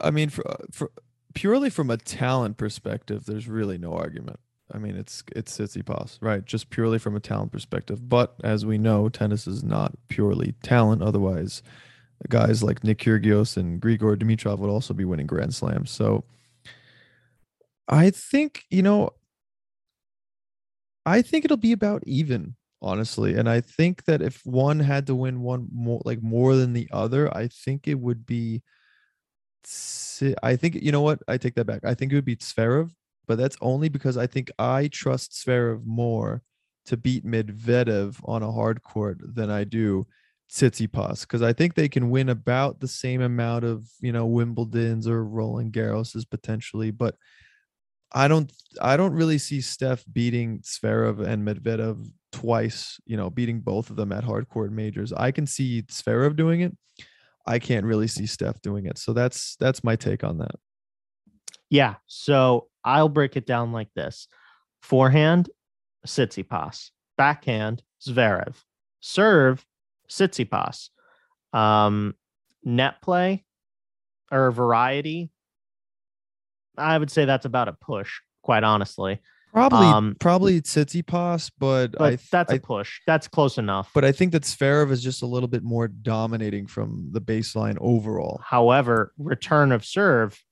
I 0.00 0.10
mean, 0.10 0.30
for, 0.30 0.48
uh, 0.50 0.56
for 0.70 0.90
purely 1.34 1.70
from 1.70 1.90
a 1.90 1.96
talent 1.96 2.56
perspective, 2.56 3.24
there's 3.24 3.48
really 3.48 3.78
no 3.78 3.94
argument. 3.94 4.40
I 4.72 4.78
mean, 4.78 4.96
it's 4.96 5.22
it's 5.36 5.58
Tsitsipas, 5.58 6.18
right? 6.20 6.44
Just 6.44 6.70
purely 6.70 6.98
from 6.98 7.14
a 7.14 7.20
talent 7.20 7.52
perspective. 7.52 8.08
But 8.08 8.34
as 8.42 8.64
we 8.64 8.78
know, 8.78 9.08
tennis 9.08 9.46
is 9.46 9.62
not 9.62 9.94
purely 10.08 10.54
talent. 10.62 11.02
Otherwise, 11.02 11.62
guys 12.28 12.62
like 12.62 12.82
Nick 12.82 12.98
Kyrgios 12.98 13.56
and 13.56 13.80
Grigor 13.80 14.16
Dimitrov 14.16 14.58
would 14.58 14.70
also 14.70 14.94
be 14.94 15.04
winning 15.04 15.26
Grand 15.26 15.54
Slams. 15.54 15.90
So 15.90 16.24
I 17.88 18.10
think, 18.10 18.64
you 18.70 18.82
know, 18.82 19.10
I 21.04 21.22
think 21.22 21.44
it'll 21.44 21.56
be 21.56 21.72
about 21.72 22.02
even, 22.06 22.54
honestly. 22.80 23.34
And 23.34 23.48
I 23.48 23.60
think 23.60 24.04
that 24.04 24.22
if 24.22 24.40
one 24.44 24.80
had 24.80 25.06
to 25.08 25.14
win 25.14 25.40
one 25.42 25.68
more 25.72 26.00
like 26.04 26.22
more 26.22 26.54
than 26.56 26.72
the 26.72 26.88
other, 26.92 27.34
I 27.36 27.48
think 27.48 27.88
it 27.88 27.98
would 27.98 28.24
be 28.24 28.62
I 30.42 30.56
think 30.56 30.76
you 30.76 30.92
know 30.92 31.02
what? 31.02 31.20
I 31.28 31.36
take 31.38 31.54
that 31.54 31.66
back. 31.66 31.84
I 31.84 31.94
think 31.94 32.12
it 32.12 32.16
would 32.16 32.24
be 32.24 32.36
Zverev, 32.36 32.90
but 33.26 33.38
that's 33.38 33.56
only 33.60 33.88
because 33.88 34.16
I 34.16 34.26
think 34.26 34.50
I 34.58 34.88
trust 34.88 35.32
Zverev 35.32 35.84
more 35.84 36.42
to 36.86 36.96
beat 36.96 37.24
Medvedev 37.24 38.16
on 38.24 38.42
a 38.42 38.50
hard 38.50 38.82
court 38.82 39.18
than 39.22 39.50
I 39.50 39.64
do 39.64 40.06
Tsitsipas 40.50 41.22
because 41.22 41.42
I 41.42 41.52
think 41.52 41.74
they 41.74 41.88
can 41.88 42.10
win 42.10 42.28
about 42.28 42.80
the 42.80 42.88
same 42.88 43.22
amount 43.22 43.64
of 43.64 43.88
you 44.00 44.12
know 44.12 44.26
Wimbledon's 44.26 45.06
or 45.06 45.24
Roland 45.24 45.72
Garros's 45.72 46.24
potentially, 46.24 46.90
but 46.90 47.14
I 48.14 48.28
don't 48.28 48.52
I 48.80 48.96
don't 48.96 49.14
really 49.14 49.38
see 49.38 49.60
Steph 49.60 50.04
beating 50.12 50.60
Zverev 50.60 51.26
and 51.26 51.46
Medvedev 51.46 52.08
twice, 52.32 53.00
you 53.04 53.16
know, 53.16 53.30
beating 53.30 53.60
both 53.60 53.90
of 53.90 53.96
them 53.96 54.12
at 54.12 54.24
hardcore 54.24 54.70
majors. 54.70 55.12
I 55.12 55.30
can 55.30 55.46
see 55.46 55.82
Zverev 55.82 56.36
doing 56.36 56.60
it. 56.60 56.76
I 57.46 57.58
can't 57.58 57.84
really 57.84 58.06
see 58.06 58.26
Steph 58.26 58.60
doing 58.62 58.86
it. 58.86 58.98
So 58.98 59.12
that's 59.12 59.56
that's 59.56 59.82
my 59.82 59.96
take 59.96 60.24
on 60.24 60.38
that. 60.38 60.54
Yeah. 61.70 61.96
So 62.06 62.68
I'll 62.84 63.08
break 63.08 63.36
it 63.36 63.46
down 63.46 63.72
like 63.72 63.88
this. 63.94 64.28
Forehand, 64.82 65.48
Tsitsipas. 66.06 66.90
Backhand, 67.16 67.82
Zverev. 68.06 68.54
Serve, 69.00 69.64
Tsitsipas. 70.08 70.90
Um, 71.52 72.14
net 72.64 73.00
play 73.02 73.44
or 74.30 74.50
variety, 74.50 75.30
I 76.76 76.98
would 76.98 77.10
say 77.10 77.24
that's 77.24 77.46
about 77.46 77.68
a 77.68 77.72
push, 77.72 78.20
quite 78.42 78.64
honestly. 78.64 79.20
Probably, 79.52 79.86
um, 79.86 80.16
probably 80.18 80.62
Tsitsipas, 80.62 81.50
but, 81.58 81.92
but 81.98 82.14
I, 82.14 82.18
that's 82.30 82.52
a 82.52 82.58
push. 82.58 83.00
That's 83.06 83.28
close 83.28 83.58
enough. 83.58 83.90
But 83.94 84.02
I 84.02 84.10
think 84.10 84.32
that 84.32 84.44
Zverev 84.44 84.90
is 84.90 85.02
just 85.02 85.20
a 85.20 85.26
little 85.26 85.48
bit 85.48 85.62
more 85.62 85.88
dominating 85.88 86.66
from 86.66 87.10
the 87.12 87.20
baseline 87.20 87.76
overall. 87.78 88.40
However, 88.42 89.12
return 89.18 89.70
of 89.72 89.84
serve, 89.84 90.42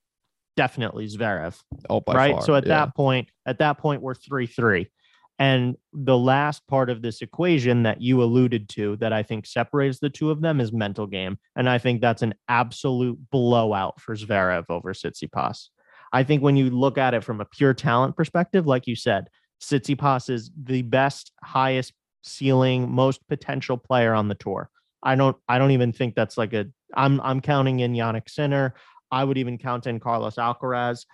definitely 0.55 1.07
Zverev. 1.07 1.59
Oh, 1.89 2.03
right. 2.07 2.33
Far, 2.33 2.41
so 2.43 2.53
at 2.53 2.65
yeah. 2.65 2.85
that 2.85 2.95
point, 2.95 3.29
at 3.47 3.57
that 3.57 3.79
point, 3.79 4.03
we're 4.03 4.13
three 4.13 4.45
three. 4.45 4.91
And 5.39 5.77
the 5.91 6.17
last 6.17 6.67
part 6.67 6.91
of 6.91 7.01
this 7.01 7.23
equation 7.23 7.81
that 7.83 7.99
you 7.99 8.21
alluded 8.21 8.69
to 8.69 8.97
that 8.97 9.11
I 9.11 9.23
think 9.23 9.47
separates 9.47 9.97
the 9.97 10.11
two 10.11 10.29
of 10.29 10.41
them 10.41 10.61
is 10.61 10.71
mental 10.71 11.07
game. 11.07 11.39
And 11.55 11.67
I 11.67 11.79
think 11.79 11.99
that's 11.99 12.21
an 12.21 12.35
absolute 12.47 13.17
blowout 13.31 13.99
for 13.99 14.15
Zverev 14.15 14.65
over 14.69 14.93
Tsitsipas. 14.93 15.69
I 16.13 16.23
think 16.23 16.41
when 16.41 16.57
you 16.57 16.69
look 16.69 16.97
at 16.97 17.13
it 17.13 17.23
from 17.23 17.39
a 17.41 17.45
pure 17.45 17.73
talent 17.73 18.15
perspective, 18.15 18.67
like 18.67 18.87
you 18.87 18.95
said, 18.95 19.29
Tsitsipas 19.61 20.29
is 20.29 20.51
the 20.61 20.81
best, 20.81 21.31
highest 21.43 21.93
ceiling, 22.23 22.91
most 22.91 23.25
potential 23.27 23.77
player 23.77 24.13
on 24.13 24.27
the 24.27 24.35
tour. 24.35 24.69
I 25.03 25.15
don't 25.15 25.37
I 25.47 25.57
don't 25.57 25.71
even 25.71 25.93
think 25.93 26.15
that's 26.15 26.37
like 26.37 26.53
a 26.53 26.65
I'm 26.93 27.21
I'm 27.21 27.41
counting 27.41 27.79
in 27.79 27.93
Jannik 27.93 28.29
Sinner. 28.29 28.75
I 29.11 29.23
would 29.23 29.37
even 29.37 29.57
count 29.57 29.87
in 29.87 29.99
Carlos 29.99 30.35
Alcaraz. 30.35 31.05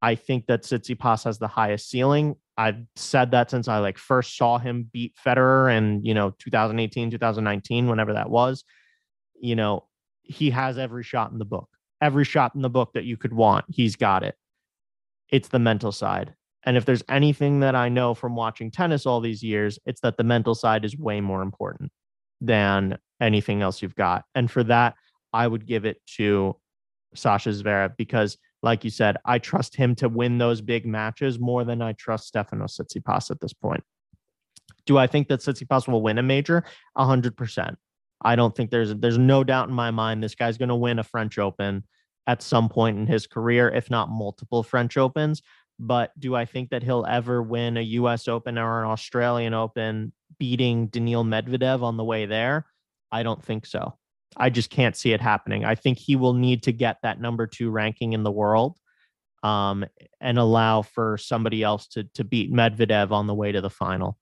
I 0.00 0.14
think 0.14 0.46
that 0.46 0.62
Tsitsipas 0.62 1.24
has 1.24 1.38
the 1.38 1.48
highest 1.48 1.90
ceiling. 1.90 2.36
I've 2.56 2.82
said 2.96 3.32
that 3.32 3.50
since 3.50 3.68
I 3.68 3.78
like 3.78 3.98
first 3.98 4.36
saw 4.36 4.58
him 4.58 4.88
beat 4.92 5.14
Federer 5.24 5.76
and 5.76 6.06
you 6.06 6.14
know 6.14 6.34
2018, 6.38 7.10
2019, 7.10 7.88
whenever 7.88 8.14
that 8.14 8.30
was. 8.30 8.64
You 9.40 9.56
know, 9.56 9.86
he 10.22 10.50
has 10.50 10.78
every 10.78 11.02
shot 11.02 11.32
in 11.32 11.38
the 11.38 11.44
book 11.44 11.68
every 12.00 12.24
shot 12.24 12.54
in 12.54 12.62
the 12.62 12.70
book 12.70 12.92
that 12.94 13.04
you 13.04 13.16
could 13.16 13.32
want. 13.32 13.64
He's 13.68 13.96
got 13.96 14.22
it. 14.22 14.36
It's 15.30 15.48
the 15.48 15.58
mental 15.58 15.92
side. 15.92 16.34
And 16.64 16.76
if 16.76 16.84
there's 16.84 17.04
anything 17.08 17.60
that 17.60 17.74
I 17.74 17.88
know 17.88 18.14
from 18.14 18.34
watching 18.34 18.70
tennis 18.70 19.06
all 19.06 19.20
these 19.20 19.42
years, 19.42 19.78
it's 19.86 20.00
that 20.00 20.16
the 20.16 20.24
mental 20.24 20.54
side 20.54 20.84
is 20.84 20.96
way 20.96 21.20
more 21.20 21.42
important 21.42 21.92
than 22.40 22.98
anything 23.20 23.62
else 23.62 23.82
you've 23.82 23.94
got. 23.94 24.24
And 24.34 24.50
for 24.50 24.64
that, 24.64 24.94
I 25.32 25.46
would 25.46 25.66
give 25.66 25.84
it 25.84 26.00
to 26.16 26.56
Sasha 27.14 27.50
Zverev 27.50 27.96
because, 27.96 28.38
like 28.62 28.84
you 28.84 28.90
said, 28.90 29.16
I 29.24 29.38
trust 29.38 29.76
him 29.76 29.94
to 29.96 30.08
win 30.08 30.38
those 30.38 30.60
big 30.60 30.86
matches 30.86 31.38
more 31.38 31.64
than 31.64 31.80
I 31.82 31.92
trust 31.92 32.32
Stefanos 32.32 32.80
Tsitsipas 32.80 33.30
at 33.30 33.40
this 33.40 33.52
point. 33.52 33.84
Do 34.86 34.98
I 34.98 35.06
think 35.06 35.28
that 35.28 35.40
Tsitsipas 35.40 35.88
will 35.88 36.02
win 36.02 36.18
a 36.18 36.22
major? 36.22 36.64
A 36.96 37.04
hundred 37.04 37.36
percent. 37.36 37.78
I 38.22 38.36
don't 38.36 38.54
think 38.54 38.70
there's 38.70 38.94
there's 38.94 39.18
no 39.18 39.44
doubt 39.44 39.68
in 39.68 39.74
my 39.74 39.90
mind 39.90 40.22
this 40.22 40.34
guy's 40.34 40.58
going 40.58 40.68
to 40.70 40.74
win 40.74 40.98
a 40.98 41.04
French 41.04 41.38
Open 41.38 41.84
at 42.26 42.42
some 42.42 42.68
point 42.68 42.98
in 42.98 43.06
his 43.06 43.26
career, 43.26 43.68
if 43.68 43.90
not 43.90 44.10
multiple 44.10 44.62
French 44.62 44.96
Opens. 44.96 45.42
But 45.78 46.10
do 46.18 46.34
I 46.34 46.44
think 46.44 46.70
that 46.70 46.82
he'll 46.82 47.06
ever 47.08 47.42
win 47.42 47.76
a 47.76 47.82
US 47.82 48.26
Open 48.28 48.58
or 48.58 48.82
an 48.82 48.90
Australian 48.90 49.54
Open 49.54 50.12
beating 50.38 50.88
Daniil 50.88 51.24
Medvedev 51.24 51.82
on 51.82 51.96
the 51.96 52.04
way 52.04 52.26
there? 52.26 52.66
I 53.12 53.22
don't 53.22 53.42
think 53.42 53.64
so. 53.64 53.96
I 54.36 54.50
just 54.50 54.70
can't 54.70 54.96
see 54.96 55.12
it 55.12 55.20
happening. 55.20 55.64
I 55.64 55.74
think 55.74 55.98
he 55.98 56.16
will 56.16 56.34
need 56.34 56.64
to 56.64 56.72
get 56.72 56.98
that 57.02 57.20
number 57.20 57.46
two 57.46 57.70
ranking 57.70 58.12
in 58.12 58.24
the 58.24 58.30
world 58.30 58.78
um, 59.42 59.84
and 60.20 60.38
allow 60.38 60.82
for 60.82 61.16
somebody 61.16 61.62
else 61.62 61.86
to, 61.88 62.04
to 62.14 62.24
beat 62.24 62.52
Medvedev 62.52 63.10
on 63.10 63.26
the 63.26 63.34
way 63.34 63.52
to 63.52 63.60
the 63.60 63.70
final. 63.70 64.18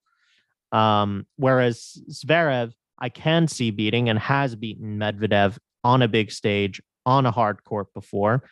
Um, 0.72 1.26
whereas 1.36 1.98
Zverev, 2.10 2.72
I 2.98 3.08
can 3.08 3.48
see 3.48 3.70
beating 3.70 4.08
and 4.08 4.18
has 4.18 4.54
beaten 4.54 4.98
Medvedev 4.98 5.58
on 5.84 6.02
a 6.02 6.08
big 6.08 6.30
stage 6.30 6.80
on 7.04 7.26
a 7.26 7.30
hard 7.30 7.62
court 7.64 7.92
before. 7.94 8.42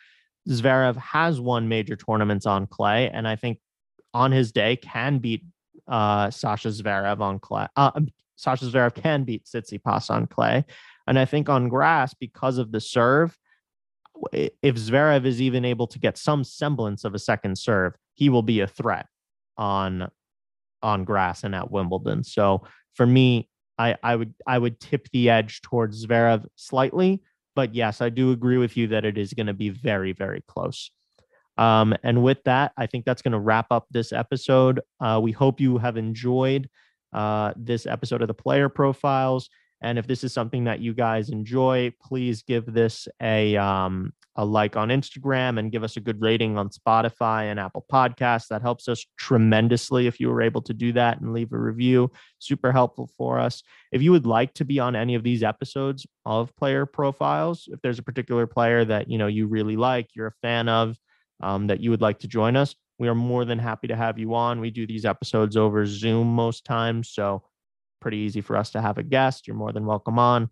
Zverev 0.47 0.95
has 0.97 1.41
won 1.41 1.67
major 1.67 1.95
tournaments 1.95 2.45
on 2.45 2.67
clay, 2.67 3.09
and 3.09 3.27
I 3.27 3.35
think 3.35 3.59
on 4.13 4.31
his 4.31 4.51
day 4.51 4.75
can 4.75 5.17
beat 5.17 5.43
uh, 5.87 6.29
Sasha 6.29 6.69
Zverev 6.69 7.19
on 7.19 7.39
clay. 7.39 7.67
Uh, 7.75 7.91
um, 7.95 8.07
Sasha 8.35 8.65
Zverev 8.65 8.93
can 8.93 9.23
beat 9.23 9.45
Tsitsipas 9.45 10.09
on 10.09 10.27
clay, 10.27 10.65
and 11.07 11.17
I 11.17 11.25
think 11.25 11.49
on 11.49 11.69
grass 11.69 12.13
because 12.13 12.57
of 12.57 12.71
the 12.71 12.79
serve. 12.79 13.37
If 14.31 14.75
Zverev 14.75 15.25
is 15.25 15.41
even 15.41 15.65
able 15.65 15.87
to 15.87 15.99
get 15.99 16.17
some 16.17 16.43
semblance 16.43 17.03
of 17.03 17.15
a 17.15 17.19
second 17.19 17.57
serve, 17.57 17.95
he 18.13 18.29
will 18.29 18.43
be 18.43 18.61
a 18.61 18.67
threat 18.67 19.07
on 19.57 20.09
on 20.81 21.03
grass 21.03 21.43
and 21.43 21.55
at 21.55 21.71
Wimbledon. 21.71 22.23
So 22.23 22.63
for 22.93 23.05
me, 23.05 23.49
I, 23.77 23.95
I 24.03 24.15
would 24.15 24.33
I 24.47 24.57
would 24.57 24.79
tip 24.79 25.09
the 25.11 25.29
edge 25.29 25.61
towards 25.61 26.05
Zverev 26.05 26.45
slightly, 26.55 27.21
but 27.55 27.75
yes, 27.75 28.01
I 28.01 28.09
do 28.09 28.31
agree 28.31 28.57
with 28.57 28.77
you 28.77 28.87
that 28.87 29.05
it 29.05 29.17
is 29.17 29.33
going 29.33 29.47
to 29.47 29.53
be 29.53 29.69
very, 29.69 30.13
very 30.13 30.43
close. 30.47 30.91
Um, 31.57 31.95
and 32.03 32.21
with 32.21 32.43
that, 32.43 32.73
I 32.77 32.85
think 32.85 33.05
that's 33.05 33.21
going 33.21 33.31
to 33.31 33.39
wrap 33.39 33.67
up 33.71 33.85
this 33.89 34.11
episode. 34.11 34.81
Uh, 34.99 35.19
we 35.23 35.31
hope 35.31 35.61
you 35.61 35.77
have 35.77 35.97
enjoyed 35.97 36.69
uh, 37.13 37.53
this 37.55 37.85
episode 37.85 38.21
of 38.21 38.27
the 38.27 38.33
player 38.33 38.67
profiles. 38.67 39.49
And 39.81 39.97
if 39.97 40.07
this 40.07 40.23
is 40.23 40.33
something 40.33 40.65
that 40.65 40.79
you 40.79 40.93
guys 40.93 41.29
enjoy, 41.29 41.93
please 42.01 42.43
give 42.43 42.65
this 42.65 43.07
a 43.21 43.55
um, 43.55 44.13
a 44.35 44.43
like 44.43 44.75
on 44.75 44.89
Instagram 44.89 45.57
and 45.57 45.71
give 45.71 45.83
us 45.83 45.95
a 45.95 46.01
good 46.01 46.21
rating 46.21 46.57
on 46.57 46.69
Spotify 46.69 47.43
and 47.43 47.59
Apple 47.59 47.85
Podcasts. 47.91 48.47
That 48.47 48.61
helps 48.61 48.87
us 48.87 49.05
tremendously 49.17 50.07
if 50.07 50.19
you 50.19 50.29
were 50.29 50.41
able 50.41 50.61
to 50.63 50.73
do 50.73 50.91
that 50.93 51.21
and 51.21 51.33
leave 51.33 51.53
a 51.53 51.57
review. 51.57 52.11
Super 52.39 52.71
helpful 52.71 53.09
for 53.17 53.39
us. 53.39 53.63
If 53.91 54.01
you 54.01 54.11
would 54.11 54.25
like 54.25 54.53
to 54.55 54.65
be 54.65 54.79
on 54.79 54.95
any 54.95 55.15
of 55.15 55.23
these 55.23 55.43
episodes 55.43 56.05
of 56.25 56.55
player 56.55 56.85
profiles, 56.85 57.69
if 57.71 57.81
there's 57.81 57.99
a 57.99 58.03
particular 58.03 58.45
player 58.45 58.83
that 58.85 59.09
you 59.09 59.17
know 59.17 59.27
you 59.27 59.47
really 59.47 59.77
like, 59.77 60.09
you're 60.15 60.27
a 60.27 60.41
fan 60.41 60.67
of, 60.67 60.97
um, 61.41 61.67
that 61.67 61.79
you 61.79 61.89
would 61.91 62.01
like 62.01 62.19
to 62.19 62.27
join 62.27 62.55
us, 62.55 62.75
we 62.99 63.07
are 63.07 63.15
more 63.15 63.45
than 63.45 63.59
happy 63.59 63.87
to 63.87 63.95
have 63.95 64.17
you 64.17 64.35
on. 64.35 64.59
We 64.59 64.69
do 64.69 64.87
these 64.87 65.05
episodes 65.05 65.57
over 65.57 65.85
Zoom 65.85 66.27
most 66.27 66.65
times, 66.65 67.09
so 67.09 67.43
pretty 68.01 68.17
easy 68.17 68.41
for 68.41 68.55
us 68.55 68.71
to 68.71 68.81
have 68.81 68.97
a 68.97 69.03
guest. 69.03 69.47
You're 69.47 69.55
more 69.55 69.71
than 69.71 69.85
welcome 69.85 70.19
on. 70.19 70.49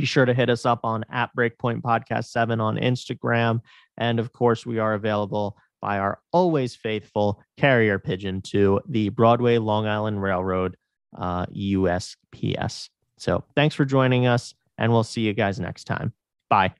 Be 0.00 0.06
sure 0.06 0.24
to 0.24 0.32
hit 0.32 0.48
us 0.48 0.64
up 0.64 0.80
on 0.82 1.04
at 1.10 1.28
Breakpoint 1.36 1.82
Podcast 1.82 2.30
7 2.30 2.58
on 2.58 2.78
Instagram. 2.78 3.60
And 3.98 4.18
of 4.18 4.32
course, 4.32 4.64
we 4.64 4.78
are 4.78 4.94
available 4.94 5.58
by 5.82 5.98
our 5.98 6.20
always 6.32 6.74
faithful 6.74 7.42
carrier 7.58 7.98
pigeon 7.98 8.40
to 8.42 8.80
the 8.88 9.10
Broadway 9.10 9.58
Long 9.58 9.86
Island 9.86 10.22
Railroad 10.22 10.78
uh, 11.18 11.44
USPS. 11.46 12.88
So 13.18 13.44
thanks 13.54 13.74
for 13.74 13.84
joining 13.84 14.26
us, 14.26 14.54
and 14.78 14.90
we'll 14.90 15.04
see 15.04 15.20
you 15.20 15.34
guys 15.34 15.60
next 15.60 15.84
time. 15.84 16.14
Bye. 16.48 16.72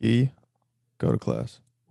Key, 0.00 0.30
go 0.96 1.12
to 1.12 1.18
class. 1.18 1.60